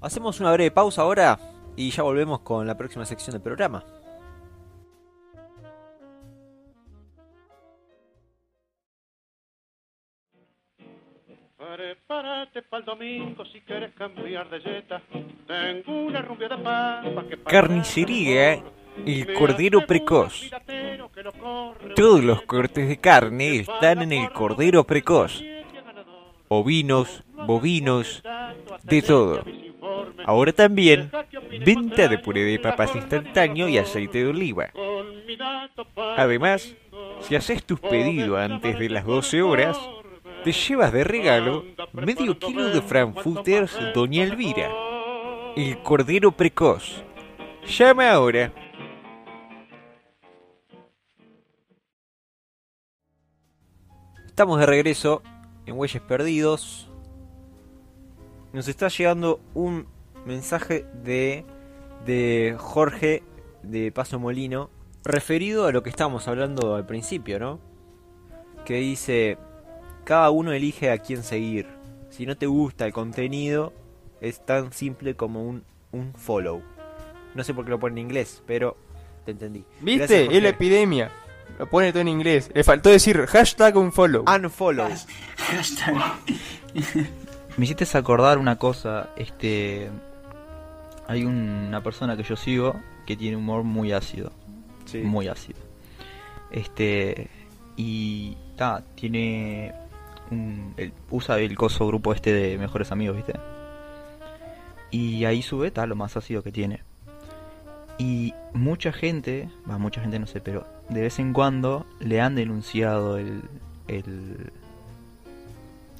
Hacemos 0.00 0.40
una 0.40 0.52
breve 0.52 0.70
pausa 0.70 1.02
ahora 1.02 1.38
y 1.76 1.90
ya 1.90 2.02
volvemos 2.02 2.40
con 2.40 2.66
la 2.66 2.76
próxima 2.76 3.04
sección 3.04 3.32
del 3.32 3.42
programa. 3.42 3.84
Prepárate 11.74 12.62
para 12.62 12.80
el 12.82 12.84
domingo 12.84 13.44
si 13.46 13.60
quieres 13.62 13.92
cambiar 13.94 14.48
de 14.48 14.60
yeta. 14.60 15.02
Tengo 15.44 16.06
una 16.06 16.22
rubia 16.22 16.48
de 16.48 17.28
que 17.28 17.42
Carnicería, 17.42 18.62
el 19.04 19.34
cordero 19.34 19.80
asegura 19.80 19.86
precoz. 19.88 20.50
Todos 21.96 22.22
los 22.22 22.42
cortes 22.42 22.86
de 22.86 22.98
carne 22.98 23.56
están 23.56 24.02
en 24.02 24.12
el 24.12 24.30
cordero 24.30 24.84
precoz. 24.84 25.42
Ovinos, 26.46 27.24
bovinos, 27.44 28.22
de 28.84 29.02
todo. 29.02 29.44
Ahora 30.26 30.52
también, 30.52 31.10
venta 31.64 32.06
de 32.06 32.18
puré 32.18 32.44
de 32.44 32.60
papas 32.60 32.94
instantáneo 32.94 33.68
y 33.68 33.78
aceite 33.78 34.18
de 34.18 34.28
oliva. 34.28 34.70
Además, 36.16 36.76
si 37.18 37.34
haces 37.34 37.64
tus 37.64 37.80
pedidos 37.80 38.38
antes 38.38 38.78
de 38.78 38.90
las 38.90 39.04
12 39.04 39.42
horas, 39.42 39.76
te 40.44 40.52
llevas 40.52 40.92
de 40.92 41.04
regalo 41.04 41.64
medio 41.94 42.38
kilo 42.38 42.68
de 42.68 42.82
frankfurters 42.82 43.78
Doña 43.94 44.24
Elvira. 44.24 44.70
El 45.56 45.82
Cordero 45.82 46.32
Precoz. 46.32 47.02
Llama 47.66 48.10
ahora. 48.10 48.52
Estamos 54.26 54.60
de 54.60 54.66
regreso 54.66 55.22
en 55.64 55.78
Huellas 55.78 56.02
Perdidos. 56.02 56.90
Nos 58.52 58.68
está 58.68 58.88
llegando 58.88 59.40
un 59.54 59.86
mensaje 60.26 60.84
de, 61.02 61.46
de 62.04 62.54
Jorge 62.58 63.22
de 63.62 63.90
Paso 63.92 64.18
Molino 64.18 64.68
referido 65.04 65.66
a 65.66 65.72
lo 65.72 65.82
que 65.82 65.88
estábamos 65.88 66.28
hablando 66.28 66.74
al 66.74 66.84
principio, 66.84 67.38
¿no? 67.38 67.60
Que 68.66 68.74
dice, 68.74 69.38
cada 70.04 70.30
uno 70.30 70.52
elige 70.52 70.90
a 70.90 70.98
quién 70.98 71.22
seguir. 71.22 71.66
Si 72.10 72.26
no 72.26 72.36
te 72.36 72.46
gusta 72.46 72.86
el 72.86 72.92
contenido, 72.92 73.72
es 74.20 74.44
tan 74.44 74.72
simple 74.72 75.14
como 75.16 75.42
un, 75.44 75.64
un 75.92 76.12
follow. 76.14 76.62
No 77.34 77.42
sé 77.42 77.52
por 77.54 77.64
qué 77.64 77.70
lo 77.70 77.80
pone 77.80 78.00
en 78.00 78.06
inglés, 78.06 78.42
pero 78.46 78.76
te 79.24 79.32
entendí. 79.32 79.64
¿Viste? 79.80 80.36
Es 80.36 80.42
la 80.42 80.50
epidemia. 80.50 81.10
Lo 81.58 81.68
pone 81.68 81.90
todo 81.90 82.00
en 82.02 82.08
inglés. 82.08 82.50
Le 82.54 82.62
faltó 82.64 82.90
decir 82.90 83.26
hashtag 83.26 83.76
un 83.76 83.92
follow. 83.92 84.24
Unfollow. 84.28 84.88
Hashtag. 85.36 85.94
Me 87.56 87.64
hiciste 87.64 87.86
acordar 87.96 88.38
una 88.38 88.56
cosa, 88.58 89.10
este 89.16 89.88
hay 91.06 91.24
una 91.24 91.82
persona 91.82 92.16
que 92.16 92.22
yo 92.24 92.34
sigo 92.34 92.74
que 93.06 93.16
tiene 93.16 93.36
humor 93.36 93.62
muy 93.62 93.92
ácido, 93.92 94.32
Sí. 94.86 94.98
muy 94.98 95.28
ácido. 95.28 95.60
Este 96.50 97.28
y 97.76 98.36
ta, 98.56 98.82
tiene 98.96 99.72
usa 101.10 101.38
el 101.38 101.56
coso 101.56 101.86
grupo 101.86 102.12
este 102.12 102.32
de 102.32 102.58
mejores 102.58 102.92
amigos, 102.92 103.16
¿viste? 103.16 103.34
Y 104.90 105.24
ahí 105.24 105.42
sube 105.42 105.70
ta, 105.70 105.86
lo 105.86 105.96
más 105.96 106.16
ácido 106.16 106.42
que 106.42 106.52
tiene. 106.52 106.82
Y 107.98 108.34
mucha 108.52 108.92
gente, 108.92 109.48
va, 109.70 109.78
mucha 109.78 110.00
gente 110.00 110.18
no 110.18 110.26
sé, 110.26 110.40
pero 110.40 110.66
de 110.88 111.02
vez 111.02 111.18
en 111.18 111.32
cuando 111.32 111.86
le 112.00 112.20
han 112.20 112.34
denunciado 112.34 113.18
el 113.18 113.42
el 113.86 114.50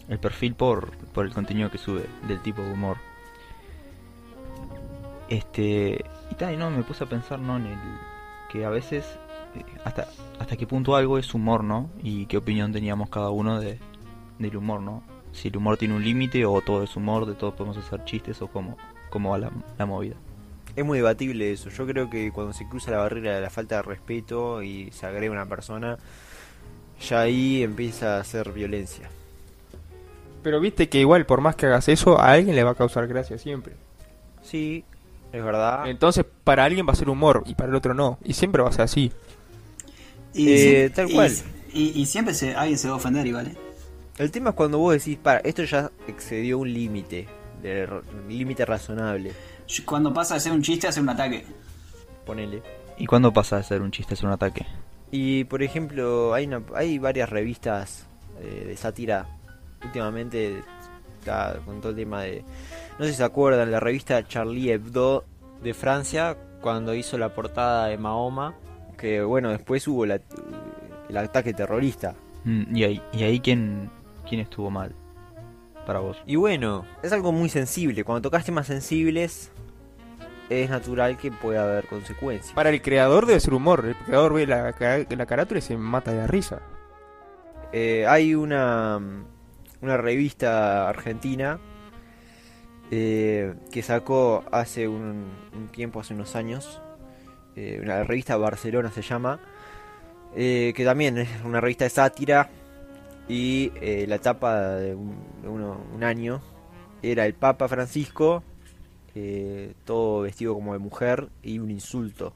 el 0.09 0.19
perfil 0.19 0.54
por, 0.54 0.97
por 1.09 1.25
el 1.25 1.33
contenido 1.33 1.71
que 1.71 1.78
sube, 1.78 2.07
del 2.28 2.40
tipo 2.40 2.62
de 2.62 2.73
humor. 2.73 2.99
Este. 5.28 6.04
Y 6.31 6.35
tal, 6.35 6.54
y 6.54 6.57
no, 6.57 6.71
me 6.71 6.83
puse 6.83 7.04
a 7.04 7.07
pensar, 7.07 7.38
¿no? 7.38 7.57
En 7.57 7.66
el. 7.66 7.78
Que 8.50 8.64
a 8.64 8.71
veces. 8.71 9.19
eh, 9.54 9.64
hasta, 9.85 10.09
hasta 10.38 10.57
qué 10.57 10.66
punto 10.66 10.97
algo 10.97 11.19
es 11.19 11.33
humor, 11.35 11.64
¿no? 11.64 11.90
Y 12.02 12.26
qué 12.26 12.37
opinión 12.37 12.73
teníamos 12.73 13.09
cada 13.09 13.31
uno 13.31 13.61
de, 13.61 13.78
del 14.38 14.57
humor, 14.57 14.81
¿no? 14.81 15.03
Si 15.33 15.49
el 15.49 15.57
humor 15.57 15.76
tiene 15.76 15.95
un 15.95 16.05
límite 16.05 16.45
o 16.45 16.61
todo 16.61 16.83
es 16.85 16.95
humor, 16.97 17.26
de 17.26 17.35
todo 17.35 17.55
podemos 17.55 17.76
hacer 17.76 18.05
chistes 18.05 18.41
o 18.43 18.47
cómo, 18.49 18.76
cómo 19.11 19.31
va 19.31 19.38
la, 19.38 19.50
la 19.79 19.87
movida. 19.87 20.14
Es 20.76 20.85
muy 20.85 20.99
debatible 20.99 21.53
eso. 21.53 21.71
Yo 21.71 21.87
creo 21.87 22.11
que 22.11 22.31
cuando 22.33 22.53
se 22.53 22.69
cruza 22.69 22.91
la 22.91 22.99
barrera 22.99 23.35
de 23.35 23.41
la 23.41 23.50
falta 23.50 23.76
de 23.76 23.83
respeto 23.83 24.62
y 24.62 24.91
se 24.93 25.07
agrega 25.07 25.33
una 25.33 25.47
persona, 25.47 25.99
ya 27.09 27.21
ahí 27.21 27.62
empieza 27.62 28.19
a 28.19 28.25
ser 28.25 28.53
violencia. 28.53 29.09
Pero 30.43 30.61
viste 30.61 30.88
que 30.88 31.00
igual, 31.00 31.26
por 31.26 31.41
más 31.41 31.57
que 31.57 31.67
hagas 31.67 31.88
eso, 31.88 32.21
a 32.21 32.33
alguien 32.33 32.55
le 32.57 32.64
va 32.64 32.73
a 32.73 32.75
causar 32.75 33.07
gracia 33.07 33.38
siempre. 33.38 33.75
Sí, 34.43 34.85
es 35.33 35.43
verdad. 35.45 35.88
Entonces, 35.88 36.25
para 36.45 36.64
alguien 36.64 36.87
va 36.87 36.93
a 36.93 36.97
ser 36.97 37.09
humor 37.09 37.43
y 37.47 37.55
para 37.55 37.71
el 37.71 37.75
otro 37.76 37.95
no. 37.95 38.19
Y 38.25 38.35
siempre 38.35 38.62
va 38.62 38.69
a 38.69 38.73
ser 38.73 38.83
así. 38.83 39.11
Y, 40.35 40.49
Eh, 40.50 40.91
tal 40.95 41.11
y- 41.11 41.14
cual. 41.14 41.33
Y, 41.73 42.00
y 42.00 42.07
siempre 42.07 42.35
se, 42.35 42.55
alguien 42.55 42.79
se 42.79 42.88
va 42.88 42.95
a 42.95 42.97
ofender 42.99 43.26
igual, 43.26 43.47
¿eh? 43.49 43.57
El 44.18 44.30
tema 44.30 44.50
es 44.50 44.56
cuando 44.56 44.78
vos 44.78 44.92
decís, 44.94 45.18
para, 45.18 45.40
esto 45.40 45.64
ya 45.64 45.90
excedió 46.06 46.59
un 46.59 46.73
límite, 46.73 47.26
un 47.62 48.28
límite 48.28 48.64
razonable. 48.64 49.33
Cuando 49.85 50.12
pasa 50.14 50.35
de 50.35 50.40
ser 50.40 50.52
un 50.52 50.62
chiste 50.62 50.87
a 50.87 50.92
ser 50.92 51.02
un 51.02 51.09
ataque. 51.09 51.44
Ponele. 52.25 52.62
¿Y 52.97 53.06
cuándo 53.06 53.33
pasa 53.33 53.56
de 53.56 53.64
ser 53.64 53.83
un 53.83 53.90
chiste 53.90 54.14
a 54.14 54.16
ser 54.16 54.26
un 54.26 54.33
ataque? 54.33 54.66
Y 55.11 55.44
por 55.44 55.62
ejemplo, 55.62 56.33
hay, 56.35 56.47
una, 56.47 56.62
hay 56.75 56.99
varias 56.99 57.28
revistas 57.30 58.06
eh, 58.40 58.64
de 58.68 58.76
sátira. 58.76 59.26
Últimamente 59.85 60.61
está 61.18 61.56
con 61.64 61.80
todo 61.80 61.90
el 61.90 61.97
tema 61.97 62.23
de. 62.23 62.44
No 62.99 63.04
sé 63.04 63.11
si 63.12 63.16
se 63.16 63.25
acuerdan, 63.25 63.71
la 63.71 63.80
revista 63.80 64.26
Charlie 64.26 64.71
Hebdo 64.73 65.25
de 65.62 65.75
Francia, 65.75 66.37
cuando 66.61 66.94
hizo 66.94 67.18
la 67.18 67.35
portada 67.35 67.87
de 67.88 67.99
Mahoma. 67.99 68.54
Que 68.97 69.23
bueno, 69.23 69.50
después 69.50 69.87
hubo 69.88 70.06
la- 70.06 70.21
el 71.09 71.16
ataque 71.16 71.52
terrorista. 71.52 72.14
Mm, 72.44 72.76
¿Y 72.76 72.85
ahí, 72.85 73.02
y 73.12 73.23
ahí 73.25 73.40
quién, 73.40 73.90
quién 74.28 74.40
estuvo 74.40 74.71
mal? 74.71 74.95
Para 75.87 76.00
vos. 76.00 76.23
Y 76.26 76.37
bueno, 76.37 76.87
es 77.02 77.12
algo 77.12 77.31
muy 77.31 77.49
sensible. 77.49 78.04
Cuando 78.04 78.23
tocas 78.23 78.45
temas 78.45 78.66
sensibles, 78.66 79.50
es 80.49 80.71
natural 80.71 81.16
que 81.19 81.31
pueda 81.31 81.64
haber 81.64 81.87
consecuencias. 81.87 82.54
Para 82.54 82.71
el 82.71 82.81
creador 82.81 83.26
debe 83.26 83.40
ser 83.40 83.54
humor. 83.54 83.85
El 83.85 83.97
creador 83.97 84.33
ve 84.33 84.47
la, 84.47 84.73
ca- 84.73 85.04
la 85.09 85.26
carátula 85.26 85.59
y 85.59 85.62
se 85.62 85.76
mata 85.76 86.11
de 86.12 86.19
la 86.19 86.26
risa. 86.26 86.62
Eh, 87.73 88.07
hay 88.09 88.35
una, 88.35 88.99
una 89.83 89.97
revista 89.97 90.88
argentina 90.88 91.59
eh, 92.90 93.54
que 93.71 93.83
sacó 93.83 94.45
hace 94.52 94.87
un, 94.88 95.26
un 95.54 95.69
tiempo, 95.69 96.00
hace 96.00 96.14
unos 96.14 96.37
años, 96.37 96.81
eh, 97.57 97.81
una 97.83 98.04
revista 98.04 98.37
Barcelona 98.37 98.90
se 98.90 99.02
llama, 99.02 99.40
eh, 100.37 100.73
que 100.76 100.85
también 100.85 101.19
es 101.19 101.28
una 101.45 101.61
revista 101.61 101.85
de 101.85 101.90
sátira 101.90 102.49
y 103.28 103.73
eh, 103.81 104.07
la 104.09 104.19
tapa 104.19 104.76
de, 104.76 104.95
un, 104.95 105.16
de 105.43 105.49
uno- 105.49 105.81
un 105.95 106.04
año 106.04 106.43
era 107.02 107.26
el 107.26 107.35
Papa 107.35 107.69
Francisco, 107.69 108.45
eh, 109.14 109.75
todo 109.85 110.23
vestido 110.23 110.54
como 110.54 110.73
de 110.73 110.78
mujer 110.78 111.28
y 111.43 111.59
un 111.59 111.71
insulto. 111.71 112.35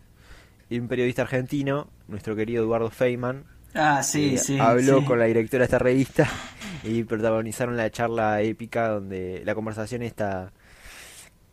Y 0.70 0.78
un 0.78 0.88
periodista 0.88 1.22
argentino, 1.22 1.88
nuestro 2.08 2.36
querido 2.36 2.64
Eduardo 2.64 2.90
Feynman, 2.90 3.44
Ah, 3.74 4.02
sí, 4.02 4.34
eh, 4.34 4.38
sí. 4.38 4.58
habló 4.58 5.00
sí. 5.00 5.04
con 5.04 5.18
la 5.18 5.26
directora 5.26 5.60
de 5.62 5.64
esta 5.66 5.78
revista 5.78 6.28
y 6.84 7.04
protagonizaron 7.04 7.76
la 7.76 7.90
charla 7.90 8.40
épica 8.42 8.88
donde 8.88 9.42
la 9.44 9.54
conversación 9.54 10.02
está 10.02 10.52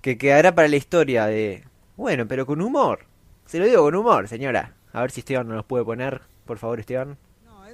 que 0.01 0.17
quedará 0.17 0.53
para 0.53 0.67
la 0.67 0.75
historia 0.75 1.25
de 1.25 1.63
bueno, 1.97 2.27
pero 2.27 2.45
con 2.45 2.61
humor. 2.61 3.05
Se 3.45 3.59
lo 3.59 3.65
digo 3.65 3.83
con 3.83 3.95
humor, 3.95 4.27
señora. 4.27 4.73
A 4.93 5.01
ver 5.01 5.11
si 5.11 5.21
Esteban 5.21 5.47
nos 5.47 5.57
los 5.57 5.65
puede 5.65 5.85
poner, 5.85 6.21
por 6.45 6.57
favor, 6.57 6.79
Esteban. 6.79 7.17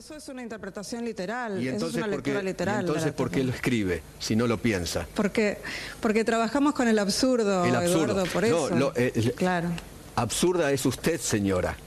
Eso 0.01 0.15
es 0.15 0.27
una 0.29 0.41
interpretación 0.41 1.05
literal. 1.05 1.62
Y 1.62 1.67
eso 1.67 1.75
entonces, 1.75 1.98
es 2.01 2.03
una 2.08 2.12
¿por 2.15 2.24
qué, 2.24 2.31
lectura 2.31 2.41
y 2.41 2.46
literal. 2.51 2.75
de 2.77 2.81
entonces 2.88 3.13
¿por 3.13 3.29
qué 3.29 3.43
lo 3.43 3.51
escribe 3.53 4.01
si 4.17 4.36
no 4.36 4.48
lo 4.48 4.58
piensa? 4.58 5.05
Porque, 5.13 5.60
porque 6.00 6.24
trabajamos 6.24 6.74
con 6.74 6.88
el 6.88 6.98
absurdo, 6.98 7.63
El 7.65 7.75
absurdo. 7.75 8.13
Eduardo, 8.13 8.25
por 8.34 8.48
No, 8.48 8.65
eso. 8.67 8.75
lo- 8.75 8.93
eh, 8.96 9.34
claro. 9.38 9.70
Absurda 10.15 10.72
es 10.72 10.84
usted, 10.88 11.22
señora. 11.22 11.77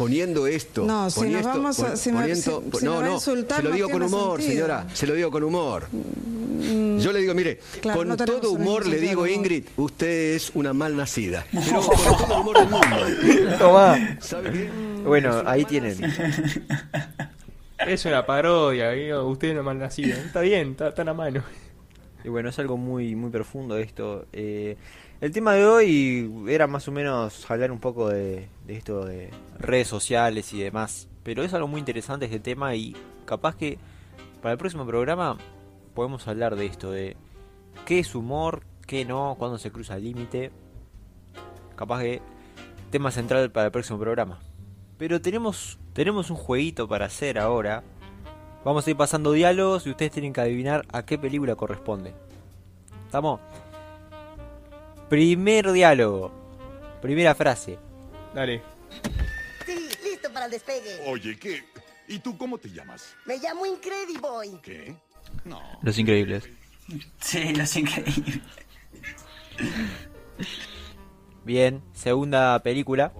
Poniendo 0.00 0.46
esto. 0.46 0.84
No, 0.86 1.10
si 1.10 1.20
poniendo- 1.20 1.46
nos 1.48 1.56
vamos 1.56 1.78
a- 1.80 1.86
pon- 1.88 1.96
si 1.96 2.10
me- 2.10 2.20
poniendo- 2.20 2.62
si- 2.72 2.78
si 2.78 2.84
no, 2.86 2.90
me 2.92 2.96
va 2.98 3.04
a 3.04 3.08
no, 3.08 3.14
insultar, 3.14 3.56
se 3.58 3.62
lo 3.62 3.68
no 3.68 3.74
digo 3.76 3.88
con 3.90 4.02
humor, 4.02 4.40
sentido. 4.40 4.66
señora. 4.66 4.86
Se 4.94 5.06
lo 5.06 5.14
digo 5.14 5.30
con 5.30 5.42
humor. 5.44 5.88
Yo 5.92 7.12
le 7.12 7.20
digo, 7.20 7.34
mire, 7.34 7.58
Claro, 7.80 7.98
con 7.98 8.08
no 8.08 8.16
todo 8.16 8.52
humor 8.52 8.86
le 8.86 8.98
digo. 8.98 9.26
Ingrid, 9.26 9.64
usted 9.76 10.34
es 10.36 10.50
una 10.54 10.72
mal 10.72 10.96
nacida. 10.96 11.44
Pero 11.52 11.80
con 11.82 11.96
todo 11.96 12.34
el 12.34 12.40
humor 12.40 12.58
del 12.58 12.68
mundo. 12.68 13.56
Tomá. 13.58 14.16
¿Sabe 14.20 14.50
qué? 14.52 14.70
Bueno, 15.04 15.42
ahí 15.46 15.64
tienen. 15.64 15.96
Es 17.86 18.04
una 18.04 18.24
parodia. 18.26 18.90
digo, 18.90 19.24
Usted 19.26 19.54
no 19.54 19.62
mal 19.62 19.78
nacido. 19.78 20.16
Está 20.18 20.40
bien, 20.40 20.72
está 20.72 20.94
tan 20.94 21.08
a 21.08 21.14
mano. 21.14 21.42
Y 22.24 22.28
bueno, 22.28 22.50
es 22.50 22.58
algo 22.58 22.76
muy 22.76 23.14
muy 23.16 23.30
profundo 23.30 23.76
esto. 23.78 24.26
Eh, 24.32 24.76
el 25.20 25.32
tema 25.32 25.52
de 25.52 25.66
hoy 25.66 26.46
era 26.48 26.66
más 26.66 26.88
o 26.88 26.92
menos 26.92 27.50
hablar 27.50 27.70
un 27.70 27.78
poco 27.78 28.08
de, 28.08 28.48
esto 28.68 29.04
de 29.04 29.30
redes 29.58 29.88
sociales 29.88 30.52
y 30.54 30.60
demás. 30.60 31.08
Pero 31.22 31.42
es 31.42 31.52
algo 31.52 31.68
muy 31.68 31.78
interesante 31.78 32.24
este 32.24 32.40
tema 32.40 32.74
y 32.74 32.96
capaz 33.26 33.54
que 33.54 33.78
para 34.40 34.52
el 34.52 34.58
próximo 34.58 34.86
programa 34.86 35.36
podemos 35.94 36.26
hablar 36.26 36.56
de 36.56 36.66
esto, 36.66 36.90
de 36.90 37.16
qué 37.84 37.98
es 37.98 38.14
humor, 38.14 38.62
qué 38.86 39.04
no, 39.04 39.36
cuándo 39.38 39.58
se 39.58 39.70
cruza 39.70 39.96
el 39.96 40.04
límite. 40.04 40.50
Capaz 41.76 42.00
que 42.00 42.22
tema 42.90 43.10
central 43.10 43.50
para 43.50 43.66
el 43.66 43.72
próximo 43.72 43.98
programa. 43.98 44.40
Pero 44.96 45.20
tenemos, 45.20 45.78
tenemos 45.92 46.30
un 46.30 46.36
jueguito 46.36 46.88
para 46.88 47.06
hacer 47.06 47.38
ahora. 47.38 47.82
Vamos 48.64 48.86
a 48.86 48.90
ir 48.90 48.96
pasando 48.96 49.32
diálogos 49.32 49.86
y 49.86 49.90
ustedes 49.90 50.12
tienen 50.12 50.32
que 50.32 50.40
adivinar 50.40 50.86
a 50.92 51.04
qué 51.04 51.18
película 51.18 51.56
corresponde. 51.56 52.14
¿Estamos? 53.04 53.40
Primer 55.10 55.72
diálogo. 55.72 56.30
Primera 57.02 57.34
frase. 57.34 57.76
Dale. 58.32 58.62
Sí, 59.66 59.88
listo 60.04 60.32
para 60.32 60.44
el 60.44 60.52
despegue. 60.52 61.00
Oye, 61.04 61.36
¿qué? 61.36 61.64
¿Y 62.06 62.20
tú 62.20 62.38
cómo 62.38 62.58
te 62.58 62.70
llamas? 62.70 63.16
Me 63.26 63.36
llamo 63.38 63.66
Incrediboy. 63.66 64.60
¿Qué? 64.62 64.94
No. 65.44 65.60
Los 65.82 65.98
Increíbles. 65.98 66.48
Sí, 67.20 67.52
los 67.54 67.74
increíbles. 67.76 68.38
Bien. 71.44 71.82
Segunda 71.92 72.60
película. 72.62 73.12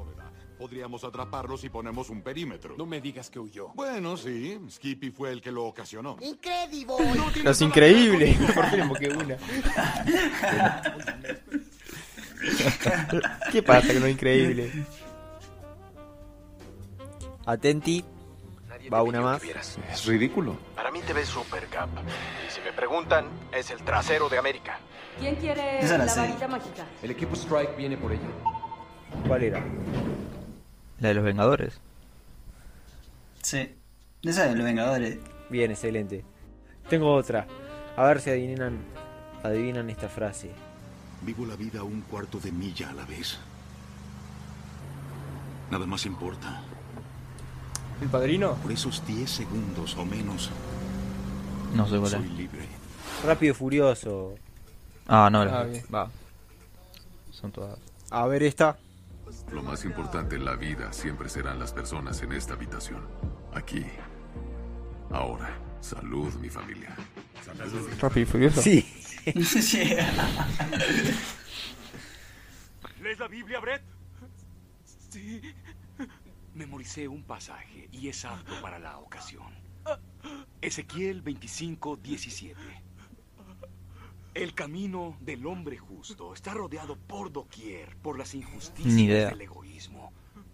Podríamos 0.58 1.02
atraparlo 1.04 1.56
si 1.56 1.70
ponemos 1.70 2.10
un 2.10 2.22
perímetro. 2.22 2.76
No 2.76 2.86
me 2.86 3.00
digas 3.00 3.30
que 3.30 3.38
huyó. 3.40 3.68
Bueno, 3.74 4.16
sí. 4.16 4.60
Skippy 4.70 5.10
fue 5.10 5.32
el 5.32 5.40
que 5.40 5.50
lo 5.50 5.64
ocasionó. 5.64 6.16
Incrediboy. 6.20 7.18
Los 7.42 7.60
increíbles. 7.62 8.36
¿Por 8.52 8.72
le 8.72 8.78
invoqué 8.78 9.08
una? 9.08 9.36
¿Qué 13.52 13.62
pasa 13.62 13.92
con 13.92 14.00
los 14.00 14.10
increíbles? 14.10 14.72
Atenti. 17.46 18.04
Va 18.92 19.02
una 19.02 19.20
más. 19.20 19.42
Es 19.44 20.06
ridículo. 20.06 20.56
Para 20.74 20.90
mí 20.90 21.00
te 21.00 21.12
ves 21.12 21.28
super 21.28 21.66
cap. 21.66 21.88
Y 22.46 22.50
si 22.50 22.60
me 22.62 22.72
preguntan, 22.72 23.26
es 23.52 23.70
el 23.70 23.82
trasero 23.82 24.28
de 24.28 24.38
América. 24.38 24.78
¿Quién 25.18 25.36
quiere 25.36 25.80
Esa 25.80 25.98
la 25.98 26.06
la 26.06 26.14
varita 26.14 26.48
mágica? 26.48 26.86
El 27.02 27.10
equipo 27.10 27.34
Strike 27.34 27.76
viene 27.76 27.96
por 27.96 28.12
ella. 28.12 28.28
¿Cuál 29.26 29.42
era? 29.42 29.62
La 30.98 31.08
de 31.08 31.14
los 31.14 31.24
Vengadores. 31.24 31.80
Sí. 33.42 33.76
Esa 34.22 34.46
de 34.46 34.56
los 34.56 34.64
Vengadores. 34.64 35.18
Bien, 35.50 35.70
excelente. 35.70 36.24
Tengo 36.88 37.12
otra. 37.12 37.46
A 37.96 38.04
ver 38.04 38.20
si 38.20 38.30
adivinan 38.30 38.78
adivinan 39.42 39.90
esta 39.90 40.08
frase? 40.08 40.50
Vivo 41.22 41.44
la 41.46 41.56
vida 41.56 41.82
un 41.82 42.00
cuarto 42.02 42.38
de 42.38 42.50
milla 42.52 42.90
a 42.90 42.92
la 42.94 43.04
vez. 43.04 43.38
Nada 45.70 45.86
más 45.86 46.06
importa. 46.06 46.62
¿El 48.00 48.08
padrino? 48.08 48.54
Por 48.54 48.72
esos 48.72 49.06
10 49.06 49.28
segundos 49.30 49.96
o 49.96 50.04
menos, 50.04 50.50
No 51.74 51.86
sé 51.86 51.98
cuál 51.98 52.10
soy 52.10 52.24
es. 52.24 52.30
libre. 52.32 52.66
Rápido 53.24 53.52
y 53.52 53.54
Furioso. 53.54 54.34
Ah, 55.06 55.28
no, 55.30 55.42
Ah. 55.42 55.66
Va. 55.94 56.10
Son 57.30 57.52
todas. 57.52 57.78
A 58.10 58.26
ver 58.26 58.42
esta. 58.42 58.78
Lo 59.52 59.62
más 59.62 59.84
importante 59.84 60.36
en 60.36 60.44
la 60.44 60.56
vida 60.56 60.92
siempre 60.92 61.28
serán 61.28 61.58
las 61.58 61.72
personas 61.72 62.20
en 62.22 62.32
esta 62.32 62.54
habitación. 62.54 63.02
Aquí. 63.54 63.84
Ahora. 65.12 65.50
Salud, 65.80 66.32
mi 66.34 66.48
familia. 66.50 66.94
Salud. 67.44 67.88
Rápido 68.00 68.22
y 68.22 68.26
Furioso. 68.26 68.60
Sí. 68.62 68.99
¿Lees 73.02 73.18
la 73.18 73.28
Biblia, 73.28 73.60
Brett? 73.60 73.82
Sí. 75.10 75.40
Memoricé 76.54 77.08
un 77.08 77.22
pasaje 77.22 77.88
y 77.92 78.08
es 78.08 78.24
apto 78.24 78.60
para 78.62 78.78
la 78.78 78.98
ocasión. 78.98 79.52
Ezequiel 80.60 81.22
25, 81.22 81.96
17. 81.96 82.60
El 84.34 84.54
camino 84.54 85.16
del 85.20 85.46
hombre 85.46 85.76
justo 85.76 86.34
está 86.34 86.54
rodeado 86.54 86.96
por 86.96 87.32
doquier 87.32 87.96
por 87.96 88.18
las 88.18 88.34
injusticias 88.34 89.30
del 89.30 89.40
egoísmo 89.40 90.12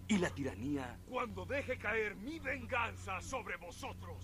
y 0.09 0.19
la 0.19 0.31
tiranía. 0.31 0.99
Cuando 1.09 1.45
deje 1.45 1.79
caer 1.79 2.15
mi 2.17 2.39
venganza 2.39 3.21
sobre 3.21 3.57
vosotros. 3.57 4.17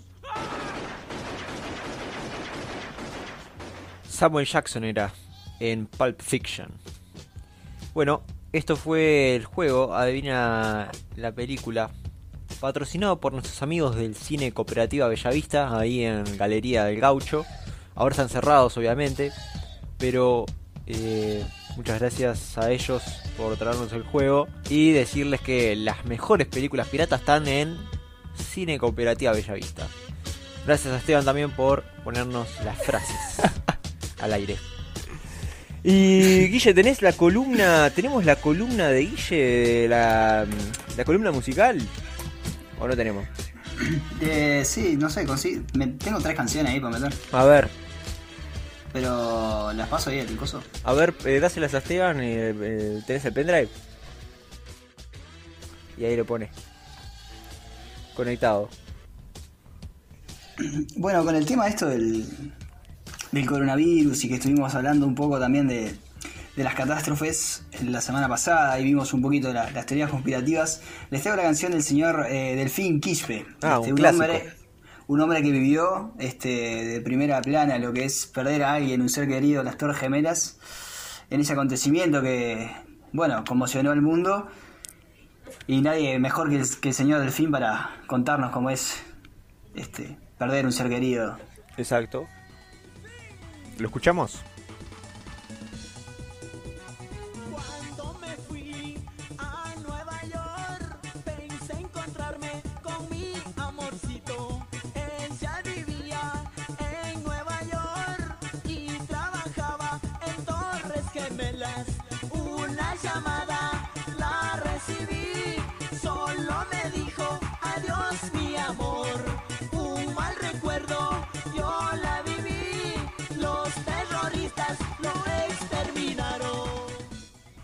Samuel 4.12 4.47
Jackson 4.47 4.85
era 4.85 5.12
en 5.59 5.87
Pulp 5.87 6.21
Fiction. 6.21 6.69
Bueno, 7.95 8.23
esto 8.52 8.76
fue 8.76 9.35
el 9.35 9.47
juego, 9.47 9.95
adivina 9.95 10.90
la 11.16 11.33
película, 11.33 11.90
patrocinado 12.61 13.21
por 13.21 13.33
nuestros 13.33 13.62
amigos 13.62 13.97
del 13.97 14.14
Cine 14.14 14.52
Cooperativa 14.52 15.09
Bellavista, 15.09 15.78
ahí 15.78 16.04
en 16.04 16.25
Galería 16.37 16.85
del 16.85 17.00
Gaucho. 17.00 17.47
Ahora 17.95 18.12
están 18.12 18.28
cerrados, 18.28 18.76
obviamente, 18.76 19.33
pero 19.99 20.45
eh, 20.87 21.45
muchas 21.76 21.99
gracias 21.99 22.59
a 22.59 22.71
ellos 22.71 23.02
por 23.38 23.57
traernos 23.57 23.92
el 23.95 24.02
juego 24.02 24.47
y 24.69 24.92
decirles 24.92 25.40
que 25.40 25.75
las 25.75 26.04
mejores 26.04 26.47
películas 26.49 26.88
piratas 26.88 27.21
están 27.21 27.49
en 27.49 27.78
Cine 28.37 28.78
Cooperativa 28.78 29.33
Bellavista. 29.33 29.87
Gracias 30.66 30.92
a 30.92 30.99
Esteban 30.99 31.25
también 31.25 31.50
por 31.50 31.83
ponernos 32.04 32.49
las 32.62 32.78
frases 32.78 33.51
al 34.22 34.32
aire. 34.32 34.56
Y 35.84 36.46
Guille, 36.48 36.72
tenés 36.74 37.02
la 37.02 37.12
columna, 37.12 37.90
tenemos 37.90 38.24
la 38.24 38.36
columna 38.36 38.88
de 38.88 39.00
Guille, 39.00 39.88
la, 39.88 40.46
la 40.96 41.04
columna 41.04 41.32
musical, 41.32 41.80
o 42.78 42.86
no 42.86 42.96
tenemos? 42.96 43.26
Eh, 44.20 44.62
sí, 44.64 44.96
no 44.96 45.10
sé, 45.10 45.26
consi- 45.26 45.64
me- 45.76 45.88
tengo 45.88 46.20
tres 46.20 46.36
canciones 46.36 46.72
ahí 46.72 46.78
para 46.80 46.98
meter. 46.98 47.12
A 47.32 47.44
ver, 47.44 47.68
Pero 48.92 49.72
las 49.72 49.88
paso 49.88 50.10
ahí 50.10 50.18
el 50.20 50.36
coso. 50.36 50.62
a 50.84 50.92
ver, 50.92 51.14
eh, 51.24 51.40
dáselas 51.40 51.74
a 51.74 51.78
Esteban, 51.78 52.20
eh, 52.20 52.54
eh, 52.60 53.00
tenés 53.06 53.24
el 53.24 53.32
pendrive. 53.32 53.68
Y 55.98 56.04
ahí 56.04 56.16
lo 56.16 56.24
pone. 56.24 56.48
Conectado. 58.14 58.68
Bueno, 60.96 61.24
con 61.24 61.35
el 61.35 61.44
tema 61.46 61.66
esto 61.66 61.87
del, 61.88 62.24
del 63.33 63.47
coronavirus 63.47 64.25
y 64.25 64.29
que 64.29 64.35
estuvimos 64.35 64.75
hablando 64.75 65.07
un 65.07 65.14
poco 65.14 65.38
también 65.40 65.66
de, 65.66 65.95
de 66.57 66.64
las 66.64 66.75
catástrofes 66.75 67.64
la 67.85 68.01
semana 68.01 68.29
pasada 68.29 68.79
y 68.79 68.85
vimos 68.85 69.12
un 69.14 69.23
poquito 69.23 69.53
la- 69.53 69.71
las 69.71 69.87
teorías 69.87 70.11
conspirativas, 70.11 70.83
les 71.11 71.23
traigo 71.23 71.37
la 71.37 71.42
canción 71.45 71.73
del 71.73 71.83
señor 71.83 72.27
eh, 72.29 72.55
Delfín 72.57 73.01
Quispe. 73.01 73.47
Ah, 73.62 73.81
un 73.81 73.95
clásico. 73.95 74.23
hombre, 74.25 74.53
un 75.09 75.21
hombre 75.21 75.42
que 75.42 75.51
vivió 75.51 76.12
este, 76.18 76.49
de 76.85 77.01
primera 77.01 77.40
plana 77.42 77.79
lo 77.79 77.92
que 77.92 78.05
es 78.05 78.27
perder 78.27 78.62
a 78.64 78.75
alguien, 78.75 79.01
un 79.03 79.09
ser 79.09 79.27
querido, 79.29 79.62
las 79.62 79.77
Torres 79.79 79.97
Gemelas, 79.99 80.59
en 81.31 81.40
ese 81.40 81.55
acontecimiento 81.55 82.21
que, 82.23 82.71
bueno, 83.12 83.42
conmocionó 83.47 83.90
al 83.90 84.03
mundo. 84.03 84.49
Y 85.66 85.81
nadie 85.81 86.18
mejor 86.18 86.51
que 86.51 86.57
el, 86.57 86.68
que 86.81 86.88
el 86.88 86.95
señor 86.95 87.21
Delfín 87.21 87.51
para 87.51 87.90
contarnos 88.07 88.51
cómo 88.53 88.71
es 88.71 89.03
este, 89.75 90.16
perder 90.38 90.66
un 90.66 90.73
ser 90.73 90.88
querido. 90.88 91.38
Exacto. 91.77 92.27
¿Lo 93.83 93.88
escuchamos? 93.88 94.40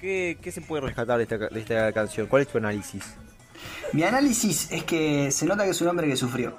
¿Qué, 0.09 0.39
qué 0.41 0.51
se 0.51 0.63
puede 0.63 0.81
rescatar 0.87 1.19
de 1.19 1.25
esta, 1.25 1.39
ca- 1.39 1.49
de 1.51 1.61
esta 1.61 1.93
canción? 1.93 2.29
¿Cuál 2.29 2.41
es 2.41 2.49
tu 2.49 2.57
análisis? 2.57 3.05
Mi 3.93 4.05
análisis 4.05 4.73
es 4.73 4.83
que 4.85 5.31
se 5.31 5.45
nota 5.45 5.65
que 5.65 5.71
es 5.73 5.81
un 5.83 5.89
hombre 5.89 6.07
que 6.09 6.17
sufrió. 6.17 6.57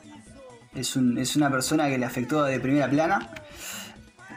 Es, 0.75 0.95
un- 0.95 1.17
es 1.17 1.35
una 1.35 1.49
persona 1.49 1.89
que 1.89 1.97
le 1.97 2.05
afectó 2.05 2.43
de 2.43 2.59
primera 2.59 2.87
plana 2.87 3.27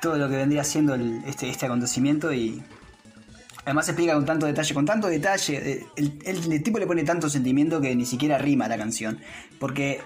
todo 0.01 0.17
lo 0.17 0.31
que 0.31 0.37
vendría 0.37 0.65
siendo 0.65 0.95
el- 0.95 1.21
este, 1.27 1.51
este 1.51 1.67
acontecimiento 1.67 2.33
y 2.33 2.63
además 3.67 3.85
se 3.85 3.91
explica 3.93 4.15
con 4.15 4.25
tanto 4.25 4.47
detalle, 4.47 4.73
con 4.73 4.87
tanto 4.87 5.09
detalle. 5.09 5.57
eh, 5.73 5.87
El, 5.97 6.19
el- 6.25 6.51
el 6.51 6.63
tipo 6.63 6.79
le 6.79 6.87
pone 6.87 7.05
tanto 7.05 7.29
sentimiento 7.29 7.83
que 7.83 7.95
ni 7.95 8.07
siquiera 8.07 8.39
rima 8.39 8.67
la 8.67 8.79
canción. 8.79 9.21
Porque 9.61 10.01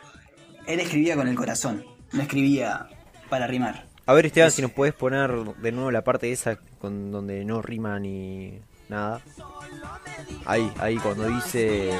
él 0.66 0.80
escribía 0.80 1.14
con 1.14 1.28
el 1.28 1.36
corazón, 1.36 1.84
no 2.12 2.22
escribía 2.22 2.88
para 3.30 3.46
rimar. 3.46 3.86
A 4.06 4.14
ver, 4.14 4.26
Esteban, 4.26 4.50
si 4.50 4.62
nos 4.62 4.72
puedes 4.72 4.94
poner 4.94 5.30
de 5.62 5.70
nuevo 5.70 5.92
la 5.92 6.02
parte 6.02 6.32
esa 6.32 6.56
con 6.80 7.12
donde 7.12 7.44
no 7.44 7.62
rima 7.62 8.00
ni 8.00 8.58
nada. 8.88 9.20
Ahí, 10.44 10.72
ahí, 10.78 10.96
cuando 10.96 11.26
dice. 11.28 11.92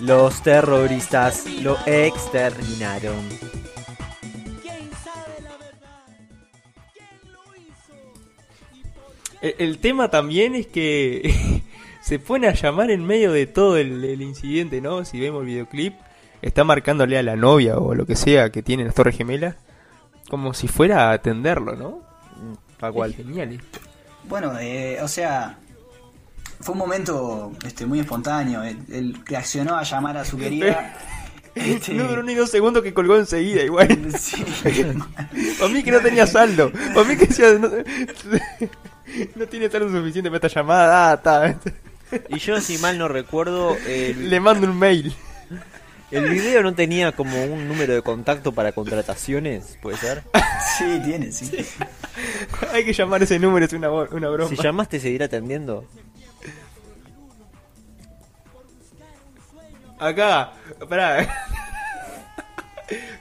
Los 0.00 0.42
terroristas. 0.42 1.46
Lo 1.62 1.76
exterminaron. 1.86 3.28
El, 9.40 9.54
el 9.58 9.78
tema 9.78 10.08
también 10.08 10.54
es 10.54 10.66
que 10.66 11.62
se 12.02 12.18
pone 12.18 12.48
a 12.48 12.52
llamar 12.52 12.90
en 12.90 13.04
medio 13.04 13.32
de 13.32 13.46
todo 13.46 13.76
el, 13.76 14.04
el 14.04 14.22
incidente, 14.22 14.80
¿no? 14.80 15.04
Si 15.04 15.20
vemos 15.20 15.40
el 15.40 15.46
videoclip, 15.46 15.94
está 16.42 16.64
marcándole 16.64 17.16
a 17.16 17.22
la 17.22 17.36
novia 17.36 17.78
o 17.78 17.94
lo 17.94 18.06
que 18.06 18.16
sea 18.16 18.50
que 18.50 18.62
tiene 18.62 18.84
las 18.84 18.94
Torres 18.94 19.16
Gemelas, 19.16 19.56
como 20.32 20.54
si 20.54 20.66
fuera 20.66 21.10
a 21.10 21.12
atenderlo, 21.12 21.76
¿no? 21.76 22.00
Tal 22.78 22.90
cual. 22.94 23.12
Genial. 23.12 23.60
Bueno, 24.24 24.58
eh, 24.58 24.98
o 25.02 25.06
sea, 25.06 25.58
fue 26.58 26.72
un 26.72 26.78
momento 26.78 27.52
este, 27.66 27.84
muy 27.84 28.00
espontáneo. 28.00 28.62
Él, 28.62 28.78
él 28.90 29.18
reaccionó 29.26 29.76
a 29.76 29.82
llamar 29.82 30.16
a 30.16 30.24
su 30.24 30.38
querida. 30.38 30.96
Este- 31.54 31.92
No 31.92 32.04
duró 32.04 32.22
ni 32.22 32.34
dos 32.34 32.48
segundos 32.50 32.82
que 32.82 32.94
colgó 32.94 33.18
enseguida, 33.18 33.62
igual. 33.62 33.88
Para 35.58 35.70
mí 35.70 35.82
que 35.82 35.90
no 35.92 36.00
tenía 36.00 36.26
saldo. 36.26 36.72
Para 36.94 37.06
mí 37.06 37.14
que 37.14 37.26
decía, 37.26 37.52
no, 37.58 37.68
no 39.36 39.46
tiene 39.48 39.68
saldo 39.68 39.90
suficiente 39.90 40.30
para 40.30 40.46
esta 40.46 40.60
llamada. 40.60 41.20
Ah. 41.26 41.54
Y 42.30 42.38
yo, 42.38 42.58
si 42.58 42.78
mal 42.78 42.96
no 42.96 43.06
recuerdo, 43.06 43.76
el, 43.86 44.30
Le 44.30 44.40
mando 44.40 44.66
un 44.66 44.78
mail. 44.78 45.14
El 46.12 46.28
video 46.28 46.62
no 46.62 46.74
tenía 46.74 47.12
como 47.12 47.42
un 47.44 47.66
número 47.66 47.94
de 47.94 48.02
contacto 48.02 48.52
para 48.52 48.72
contrataciones, 48.72 49.78
¿puede 49.80 49.96
ser? 49.96 50.22
Sí, 50.78 51.00
tiene, 51.04 51.32
sí. 51.32 51.50
Hay 52.72 52.84
que 52.84 52.92
llamar 52.92 53.20
ese 53.22 53.36
número, 53.38 53.64
es 53.66 53.72
una, 53.72 53.88
broma. 53.88 54.48
Si 54.48 54.56
llamaste, 54.56 55.00
seguirá 55.00 55.24
atendiendo. 55.26 55.86
Acá, 59.98 60.52
pará. 60.88 61.28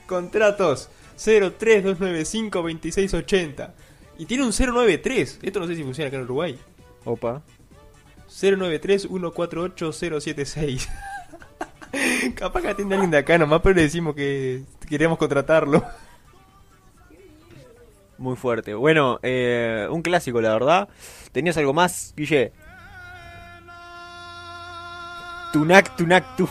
Contratos 0.05 0.89
032952680. 1.17 3.71
Y 4.17 4.25
tiene 4.25 4.43
un 4.43 4.51
093. 4.51 5.39
Esto 5.41 5.59
no 5.59 5.67
sé 5.67 5.75
si 5.75 5.83
funciona 5.83 6.07
acá 6.07 6.15
en 6.17 6.23
Uruguay. 6.23 6.57
Opa. 7.05 7.43
093148076. 8.29 10.89
Capaz 12.35 12.61
que 12.61 12.69
atiende 12.69 12.95
alguien 12.95 13.11
de 13.11 13.17
acá 13.17 13.37
nomás, 13.37 13.61
pero 13.61 13.75
le 13.75 13.83
decimos 13.83 14.15
que, 14.15 14.63
queremos 14.87 15.17
contratarlo. 15.17 15.83
Muy 18.17 18.35
fuerte. 18.35 18.73
Bueno, 18.75 19.19
eh, 19.23 19.87
un 19.89 20.01
clásico, 20.01 20.41
la 20.41 20.53
verdad. 20.53 20.89
¿Tenías 21.31 21.57
algo 21.57 21.73
más, 21.73 22.13
Guille? 22.15 22.53
Tunak, 25.53 25.95
tunak, 25.95 26.35
tun. 26.35 26.47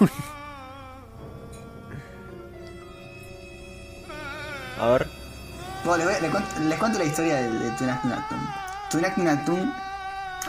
A 4.80 4.87
ver. 4.90 5.06
Bueno, 5.85 6.04
le 6.04 6.12
voy- 6.12 6.20
le 6.22 6.28
cuento- 6.30 6.61
les 6.61 6.78
cuento 6.78 6.98
la 6.98 7.04
historia 7.04 7.37
de, 7.37 7.50
de 7.50 7.70
Tunak 7.72 8.02
Tunak 8.02 8.28
Tun. 8.28 8.38
Tunak 8.90 9.14
Tunak 9.14 9.44
Tun 9.44 9.72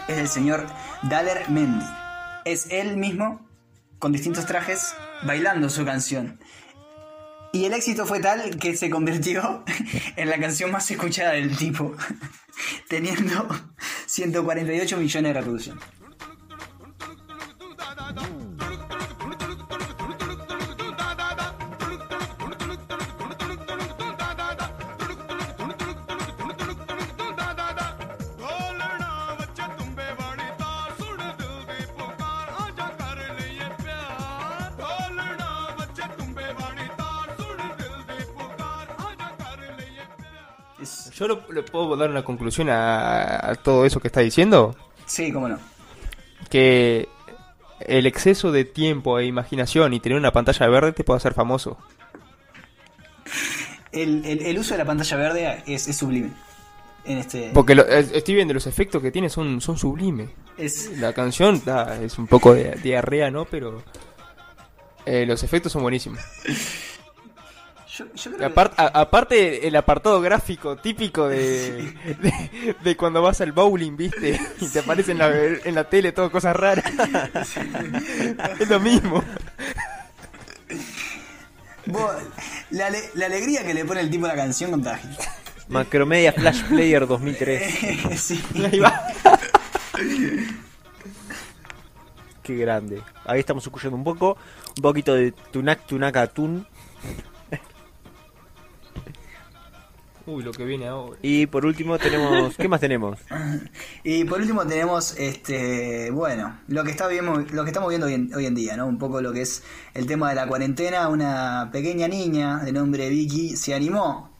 es 0.07 0.17
el 0.17 0.27
señor 0.27 0.65
Daler 1.03 1.49
Mendy. 1.49 1.85
Es 2.45 2.67
él 2.71 2.97
mismo, 2.97 3.39
con 4.01 4.11
distintos 4.11 4.47
trajes, 4.47 4.95
bailando 5.21 5.69
su 5.69 5.85
canción. 5.85 6.39
Y 7.53 7.65
el 7.65 7.73
éxito 7.73 8.07
fue 8.07 8.19
tal 8.19 8.57
que 8.57 8.75
se 8.75 8.89
convirtió 8.89 9.63
en 10.15 10.27
la 10.27 10.39
canción 10.39 10.71
más 10.71 10.89
escuchada 10.89 11.33
del 11.33 11.55
tipo, 11.55 11.95
teniendo 12.89 13.47
148 14.07 14.97
millones 14.97 15.29
de 15.29 15.39
reproducciones. 15.39 16.00
Le 41.51 41.63
puedo 41.63 41.95
dar 41.97 42.09
una 42.09 42.23
conclusión 42.23 42.69
a, 42.69 43.51
a 43.51 43.55
todo 43.55 43.85
eso 43.85 43.99
que 43.99 44.07
está 44.07 44.21
diciendo? 44.21 44.75
Sí, 45.05 45.31
cómo 45.31 45.47
no. 45.49 45.59
Que 46.49 47.07
el 47.81 48.05
exceso 48.05 48.51
de 48.51 48.65
tiempo 48.65 49.17
e 49.19 49.25
imaginación 49.25 49.93
y 49.93 49.99
tener 49.99 50.17
una 50.17 50.31
pantalla 50.31 50.67
verde 50.67 50.91
te 50.93 51.03
puede 51.03 51.17
hacer 51.17 51.33
famoso. 51.33 51.77
El, 53.91 54.23
el- 54.25 54.41
el 54.45 54.57
uso 54.59 54.73
de 54.73 54.77
la 54.79 54.85
pantalla 54.85 55.17
verde 55.17 55.63
es, 55.67 55.87
es 55.87 55.97
sublime. 55.97 56.31
En 57.03 57.17
este. 57.17 57.51
Porque 57.53 57.73
lo- 57.75 57.85
estoy 57.85 58.35
viendo 58.35 58.53
los 58.53 58.67
efectos 58.67 59.01
que 59.01 59.11
tiene 59.11 59.29
son, 59.29 59.59
son 59.59 59.77
sublimes. 59.77 60.29
Es- 60.57 60.97
La 60.99 61.13
canción 61.13 61.61
da- 61.65 61.99
es 62.01 62.17
un 62.17 62.27
poco 62.27 62.53
de 62.53 62.75
diarrea, 62.83 63.31
¿no? 63.31 63.45
Pero 63.45 63.83
eh, 65.05 65.25
los 65.25 65.43
efectos 65.43 65.71
son 65.71 65.81
buenísimos. 65.81 66.19
Yo, 68.01 68.13
yo 68.15 68.31
Y 68.31 68.33
creo 68.35 68.37
que- 68.37 68.55
apart- 68.55 68.73
a- 68.77 68.99
aparte 69.01 69.67
el 69.67 69.75
apartado 69.75 70.21
gráfico 70.21 70.77
típico 70.77 71.27
de, 71.27 71.93
de, 72.21 72.75
de 72.83 72.97
cuando 72.97 73.21
vas 73.21 73.41
al 73.41 73.51
bowling, 73.51 73.95
¿viste? 73.97 74.39
Y 74.59 74.67
te 74.67 74.79
aparece 74.79 75.11
en 75.11 75.17
la, 75.19 75.29
en 75.33 75.75
la 75.75 75.83
tele 75.85 76.11
todo 76.11 76.31
cosas 76.31 76.55
raras. 76.55 76.85
es 78.59 78.69
lo 78.69 78.79
mismo. 78.79 79.23
Vos, 81.85 82.11
la, 82.69 82.89
la 83.15 83.25
alegría 83.25 83.65
que 83.65 83.73
le 83.73 83.83
pone 83.85 84.01
el 84.01 84.09
tipo 84.09 84.25
a 84.25 84.29
la 84.29 84.35
canción 84.35 84.71
contagia. 84.71 85.09
Macromedia 85.67 86.31
Flash 86.33 86.63
Player 86.65 87.07
2003. 87.07 87.73
sí. 88.21 88.43
Ahí 88.71 88.79
va. 88.79 89.07
Qué 92.43 92.55
grande. 92.55 93.01
Ahí 93.25 93.39
estamos 93.39 93.63
escuchando 93.65 93.95
un 93.95 94.03
poco. 94.03 94.37
Un 94.77 94.81
poquito 94.81 95.13
de 95.15 95.31
Tunak 95.31 95.85
Tunaka 95.85 96.27
Tun. 96.27 96.67
Uy, 100.25 100.43
lo 100.43 100.51
que 100.51 100.65
viene 100.65 100.87
ahora. 100.87 101.17
Y 101.21 101.47
por 101.47 101.65
último 101.65 101.97
tenemos... 101.97 102.55
¿Qué 102.55 102.67
más 102.67 102.79
tenemos? 102.79 103.19
Y 104.03 104.23
por 104.25 104.39
último 104.39 104.65
tenemos 104.65 105.17
este 105.17 106.09
bueno, 106.11 106.59
lo 106.67 106.83
que 106.83 106.91
está 106.91 107.07
viendo, 107.07 107.37
lo 107.51 107.63
que 107.63 107.69
estamos 107.69 107.89
viendo 107.89 108.07
hoy 108.07 108.13
en, 108.15 108.33
hoy 108.33 108.45
en 108.45 108.55
día, 108.55 108.75
¿no? 108.75 108.87
Un 108.87 108.97
poco 108.97 109.21
lo 109.21 109.31
que 109.31 109.41
es 109.41 109.63
el 109.93 110.07
tema 110.07 110.29
de 110.29 110.35
la 110.35 110.47
cuarentena, 110.47 111.07
una 111.09 111.69
pequeña 111.71 112.07
niña 112.07 112.59
de 112.59 112.71
nombre 112.71 113.09
Vicky 113.09 113.55
se 113.55 113.73
animó 113.73 114.31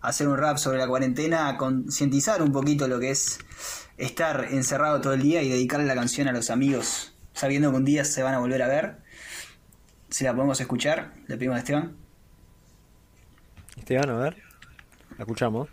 a 0.00 0.08
hacer 0.08 0.28
un 0.28 0.36
rap 0.36 0.58
sobre 0.58 0.78
la 0.78 0.86
cuarentena, 0.86 1.48
a 1.48 1.56
concientizar 1.56 2.42
un 2.42 2.52
poquito 2.52 2.86
lo 2.86 3.00
que 3.00 3.10
es 3.10 3.38
estar 3.96 4.46
encerrado 4.50 5.00
todo 5.00 5.14
el 5.14 5.22
día 5.22 5.42
y 5.42 5.48
dedicarle 5.48 5.86
la 5.86 5.94
canción 5.94 6.28
a 6.28 6.32
los 6.32 6.50
amigos, 6.50 7.14
sabiendo 7.32 7.70
que 7.70 7.76
un 7.76 7.84
día 7.84 8.04
se 8.04 8.22
van 8.22 8.34
a 8.34 8.38
volver 8.38 8.62
a 8.62 8.68
ver. 8.68 8.98
Si 10.10 10.24
la 10.24 10.34
podemos 10.34 10.60
escuchar, 10.60 11.12
le 11.26 11.36
pedimos 11.36 11.56
a 11.56 11.58
Esteban. 11.58 11.96
Esteban, 13.76 14.10
a 14.10 14.16
ver. 14.16 14.47
La 15.18 15.24
escuchamos. 15.24 15.68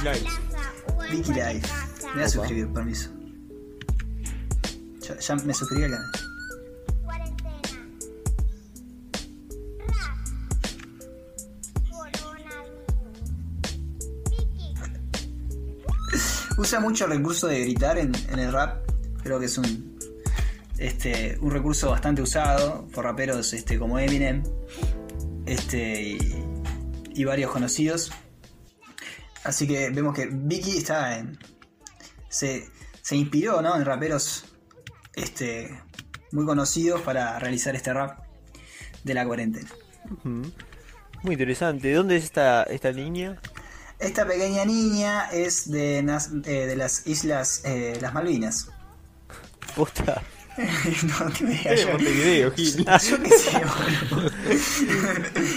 Live. 0.00 0.28
plaza 0.50 0.74
o 0.94 1.02
en 1.02 1.10
Vicky 1.12 1.32
Live. 1.32 1.60
casa. 1.62 1.88
Me 2.02 2.12
voy 2.12 2.22
a 2.22 2.28
suscribir, 2.28 2.72
permiso. 2.74 3.10
Ya, 5.00 5.18
ya 5.18 5.34
me 5.36 5.54
suscribí 5.54 5.84
al 5.84 5.92
canal. 5.92 6.10
Cuarentena. 7.04 7.58
Rap. 9.88 10.18
Usa 16.58 16.80
mucho 16.80 17.06
el 17.06 17.12
recurso 17.12 17.46
de 17.46 17.60
gritar 17.60 17.96
en, 17.96 18.12
en 18.28 18.38
el 18.38 18.52
rap. 18.52 18.86
Creo 19.22 19.40
que 19.40 19.46
es 19.46 19.56
un 19.56 19.94
este 20.76 21.38
un 21.40 21.50
recurso 21.50 21.90
bastante 21.90 22.20
usado 22.20 22.86
por 22.88 23.04
raperos 23.04 23.54
este 23.54 23.78
como 23.78 23.98
Eminem 23.98 24.42
este 25.46 26.02
y, 26.02 26.33
y 27.14 27.24
varios 27.24 27.50
conocidos. 27.50 28.12
Así 29.44 29.66
que 29.66 29.90
vemos 29.90 30.14
que 30.14 30.28
Vicky 30.30 30.78
está 30.78 31.18
en 31.18 31.38
se, 32.28 32.68
se 33.02 33.16
inspiró 33.16 33.62
¿no? 33.62 33.76
en 33.76 33.84
raperos 33.84 34.44
este 35.14 35.80
muy 36.32 36.44
conocidos 36.44 37.00
para 37.02 37.38
realizar 37.38 37.76
este 37.76 37.92
rap 37.92 38.18
de 39.04 39.14
la 39.14 39.24
cuarentena. 39.24 39.70
Muy 41.22 41.32
interesante. 41.32 41.88
¿De 41.88 41.94
dónde 41.94 42.16
es 42.16 42.24
esta, 42.24 42.64
esta 42.64 42.90
niña? 42.90 43.40
Esta 44.00 44.26
pequeña 44.26 44.64
niña 44.64 45.30
es 45.30 45.70
de, 45.70 45.98
eh, 45.98 46.66
de 46.66 46.76
las 46.76 47.06
islas 47.06 47.62
eh, 47.64 47.98
las 48.00 48.12
Malvinas. 48.12 48.68
Posta. 49.76 50.22
no, 50.56 51.32
que 51.32 51.44
me 51.44 51.50
diga 51.50 51.72
Es 51.72 51.80
de 51.80 51.86
yo. 51.86 51.92
Montevideo, 51.92 52.50
Gil. 52.52 52.76
Yo 53.10 53.22
qué 53.22 53.30
sé, 53.30 53.62
boludo. 53.64 54.30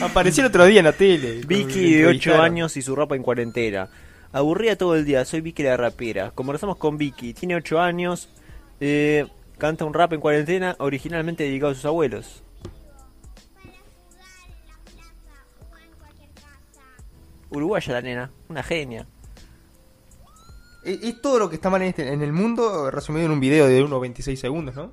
Apareció 0.05 0.43
el 0.43 0.47
otro 0.49 0.65
día 0.65 0.79
en 0.79 0.85
la 0.85 0.93
tele. 0.93 1.41
Vicky 1.45 1.93
de 1.95 2.05
8 2.07 2.11
Entrevistaron. 2.11 2.45
años 2.45 2.77
y 2.77 2.81
su 2.81 2.95
rapa 2.95 3.15
en 3.15 3.23
cuarentena. 3.23 3.89
Aburrida 4.31 4.75
todo 4.75 4.95
el 4.95 5.05
día, 5.05 5.23
soy 5.25 5.41
Vicky 5.41 5.63
la 5.63 5.77
rapera. 5.77 6.31
Conversamos 6.31 6.77
con 6.77 6.97
Vicky, 6.97 7.33
tiene 7.33 7.55
8 7.55 7.79
años, 7.79 8.29
eh, 8.79 9.25
canta 9.57 9.85
un 9.85 9.93
rap 9.93 10.13
en 10.13 10.19
cuarentena, 10.19 10.75
originalmente 10.79 11.43
dedicado 11.43 11.71
a 11.71 11.75
sus 11.75 11.85
abuelos. 11.85 12.43
Uruguaya 17.49 17.93
la 17.93 18.01
nena, 18.01 18.31
una 18.49 18.63
genia. 18.63 19.05
Es, 20.87 21.03
es 21.03 21.21
todo 21.21 21.39
lo 21.39 21.49
que 21.49 21.55
está 21.55 21.69
mal 21.69 21.81
en, 21.81 21.89
este- 21.89 22.11
en 22.11 22.21
el 22.21 22.33
mundo 22.33 22.89
resumido 22.91 23.25
en 23.25 23.31
un 23.31 23.39
video 23.39 23.67
de 23.67 23.83
unos 23.83 23.99
26 24.01 24.39
segundos, 24.39 24.75
¿no? 24.75 24.91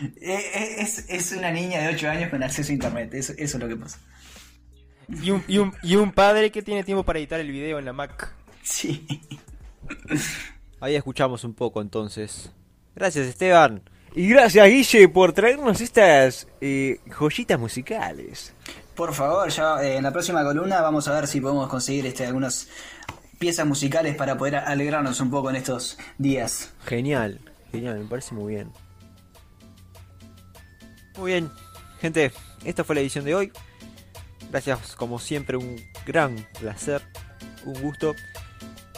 Eh, 0.00 0.12
eh, 0.20 0.76
Es, 0.78 1.06
es 1.08 1.32
una 1.32 1.50
niña 1.50 1.80
de 1.80 1.94
8 1.94 2.08
años 2.08 2.30
con 2.30 2.42
acceso 2.42 2.70
a 2.70 2.74
internet. 2.74 3.14
Eso, 3.14 3.32
eso 3.36 3.56
es 3.56 3.62
lo 3.62 3.68
que 3.68 3.76
pasa. 3.76 3.98
Y 5.22 5.30
un, 5.30 5.44
y, 5.46 5.58
un, 5.58 5.72
y 5.82 5.94
un 5.96 6.12
padre 6.12 6.50
que 6.50 6.62
tiene 6.62 6.82
tiempo 6.84 7.04
para 7.04 7.18
editar 7.18 7.38
el 7.40 7.50
video 7.50 7.78
en 7.78 7.84
la 7.84 7.92
Mac. 7.92 8.32
Sí. 8.62 9.06
Ahí 10.80 10.94
escuchamos 10.96 11.44
un 11.44 11.54
poco 11.54 11.80
entonces. 11.80 12.50
Gracias 12.94 13.26
Esteban. 13.26 13.82
Y 14.14 14.28
gracias 14.28 14.66
Guille 14.66 15.08
por 15.08 15.32
traernos 15.32 15.80
estas 15.80 16.48
eh, 16.60 16.98
joyitas 17.08 17.58
musicales. 17.58 18.52
Por 18.94 19.12
favor, 19.14 19.48
ya 19.50 19.82
eh, 19.84 19.96
en 19.96 20.02
la 20.04 20.10
próxima 20.12 20.42
columna 20.42 20.80
vamos 20.80 21.06
a 21.08 21.12
ver 21.14 21.26
si 21.26 21.40
podemos 21.40 21.68
conseguir 21.68 22.06
este, 22.06 22.24
algunas 22.26 22.68
piezas 23.38 23.66
musicales 23.66 24.16
para 24.16 24.36
poder 24.36 24.56
alegrarnos 24.56 25.20
un 25.20 25.30
poco 25.30 25.50
en 25.50 25.56
estos 25.56 25.98
días. 26.18 26.72
Genial, 26.84 27.40
genial, 27.70 27.98
me 28.00 28.06
parece 28.06 28.34
muy 28.34 28.54
bien. 28.54 28.72
Muy 31.18 31.32
bien, 31.32 31.50
gente, 32.00 32.32
esta 32.64 32.84
fue 32.84 32.94
la 32.94 33.00
edición 33.00 33.24
de 33.24 33.34
hoy. 33.34 33.52
Gracias, 34.50 34.94
como 34.96 35.18
siempre, 35.18 35.56
un 35.56 35.76
gran 36.06 36.46
placer, 36.60 37.02
un 37.64 37.80
gusto. 37.82 38.14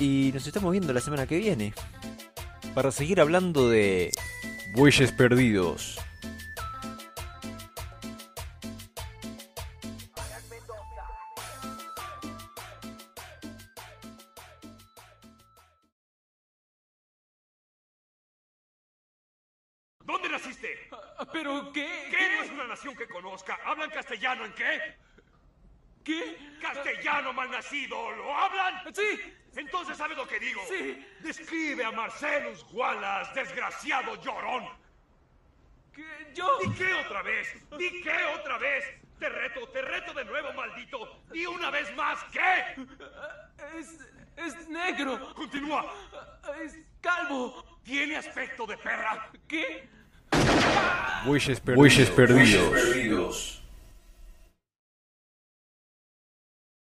Y 0.00 0.30
nos 0.34 0.46
estamos 0.46 0.72
viendo 0.72 0.92
la 0.92 1.00
semana 1.00 1.26
que 1.26 1.38
viene 1.38 1.72
para 2.74 2.92
seguir 2.92 3.20
hablando 3.20 3.68
de 3.68 4.10
bueyes 4.74 5.12
perdidos. 5.12 5.98
¿Dónde 20.28 20.44
naciste? 20.44 20.90
¿Pero 21.32 21.72
qué? 21.72 22.08
¿Qué 22.10 22.36
no 22.36 22.42
es 22.42 22.50
una 22.50 22.66
nación 22.66 22.94
que 22.94 23.08
conozca? 23.08 23.58
¿Hablan 23.64 23.88
castellano 23.88 24.44
en 24.44 24.52
qué? 24.52 24.96
¿Qué? 26.04 26.58
Castellano 26.60 27.32
malnacido, 27.32 28.10
¿lo 28.12 28.36
hablan? 28.36 28.94
Sí. 28.94 29.34
Entonces 29.56 29.96
¿sabes 29.96 30.18
lo 30.18 30.28
que 30.28 30.38
digo? 30.38 30.60
Sí. 30.68 31.06
Describe 31.20 31.82
a 31.82 31.92
Marcelus 31.92 32.64
Wallace, 32.72 33.32
desgraciado 33.40 34.20
llorón. 34.22 34.68
¿Qué? 35.94 36.32
¿Yo? 36.34 36.58
¿Di 36.58 36.74
qué 36.74 36.92
otra 36.92 37.22
vez? 37.22 37.70
¿Di 37.78 38.02
qué 38.02 38.24
otra 38.38 38.58
vez? 38.58 38.84
Te 39.18 39.30
reto, 39.30 39.66
te 39.70 39.80
reto 39.80 40.12
de 40.12 40.24
nuevo, 40.26 40.52
maldito. 40.52 41.22
¿Y 41.32 41.46
una 41.46 41.70
vez 41.70 41.94
más 41.96 42.22
qué? 42.24 42.86
Es. 43.78 43.98
es 44.36 44.68
negro. 44.68 45.34
Continúa. 45.34 45.90
Es 46.62 46.78
calvo. 47.00 47.80
Tiene 47.82 48.16
aspecto 48.16 48.66
de 48.66 48.76
perra. 48.76 49.30
¿Qué? 49.48 49.88
Bueyes 51.24 51.60
Bueyes 51.60 52.10
perdidos. 52.10 53.57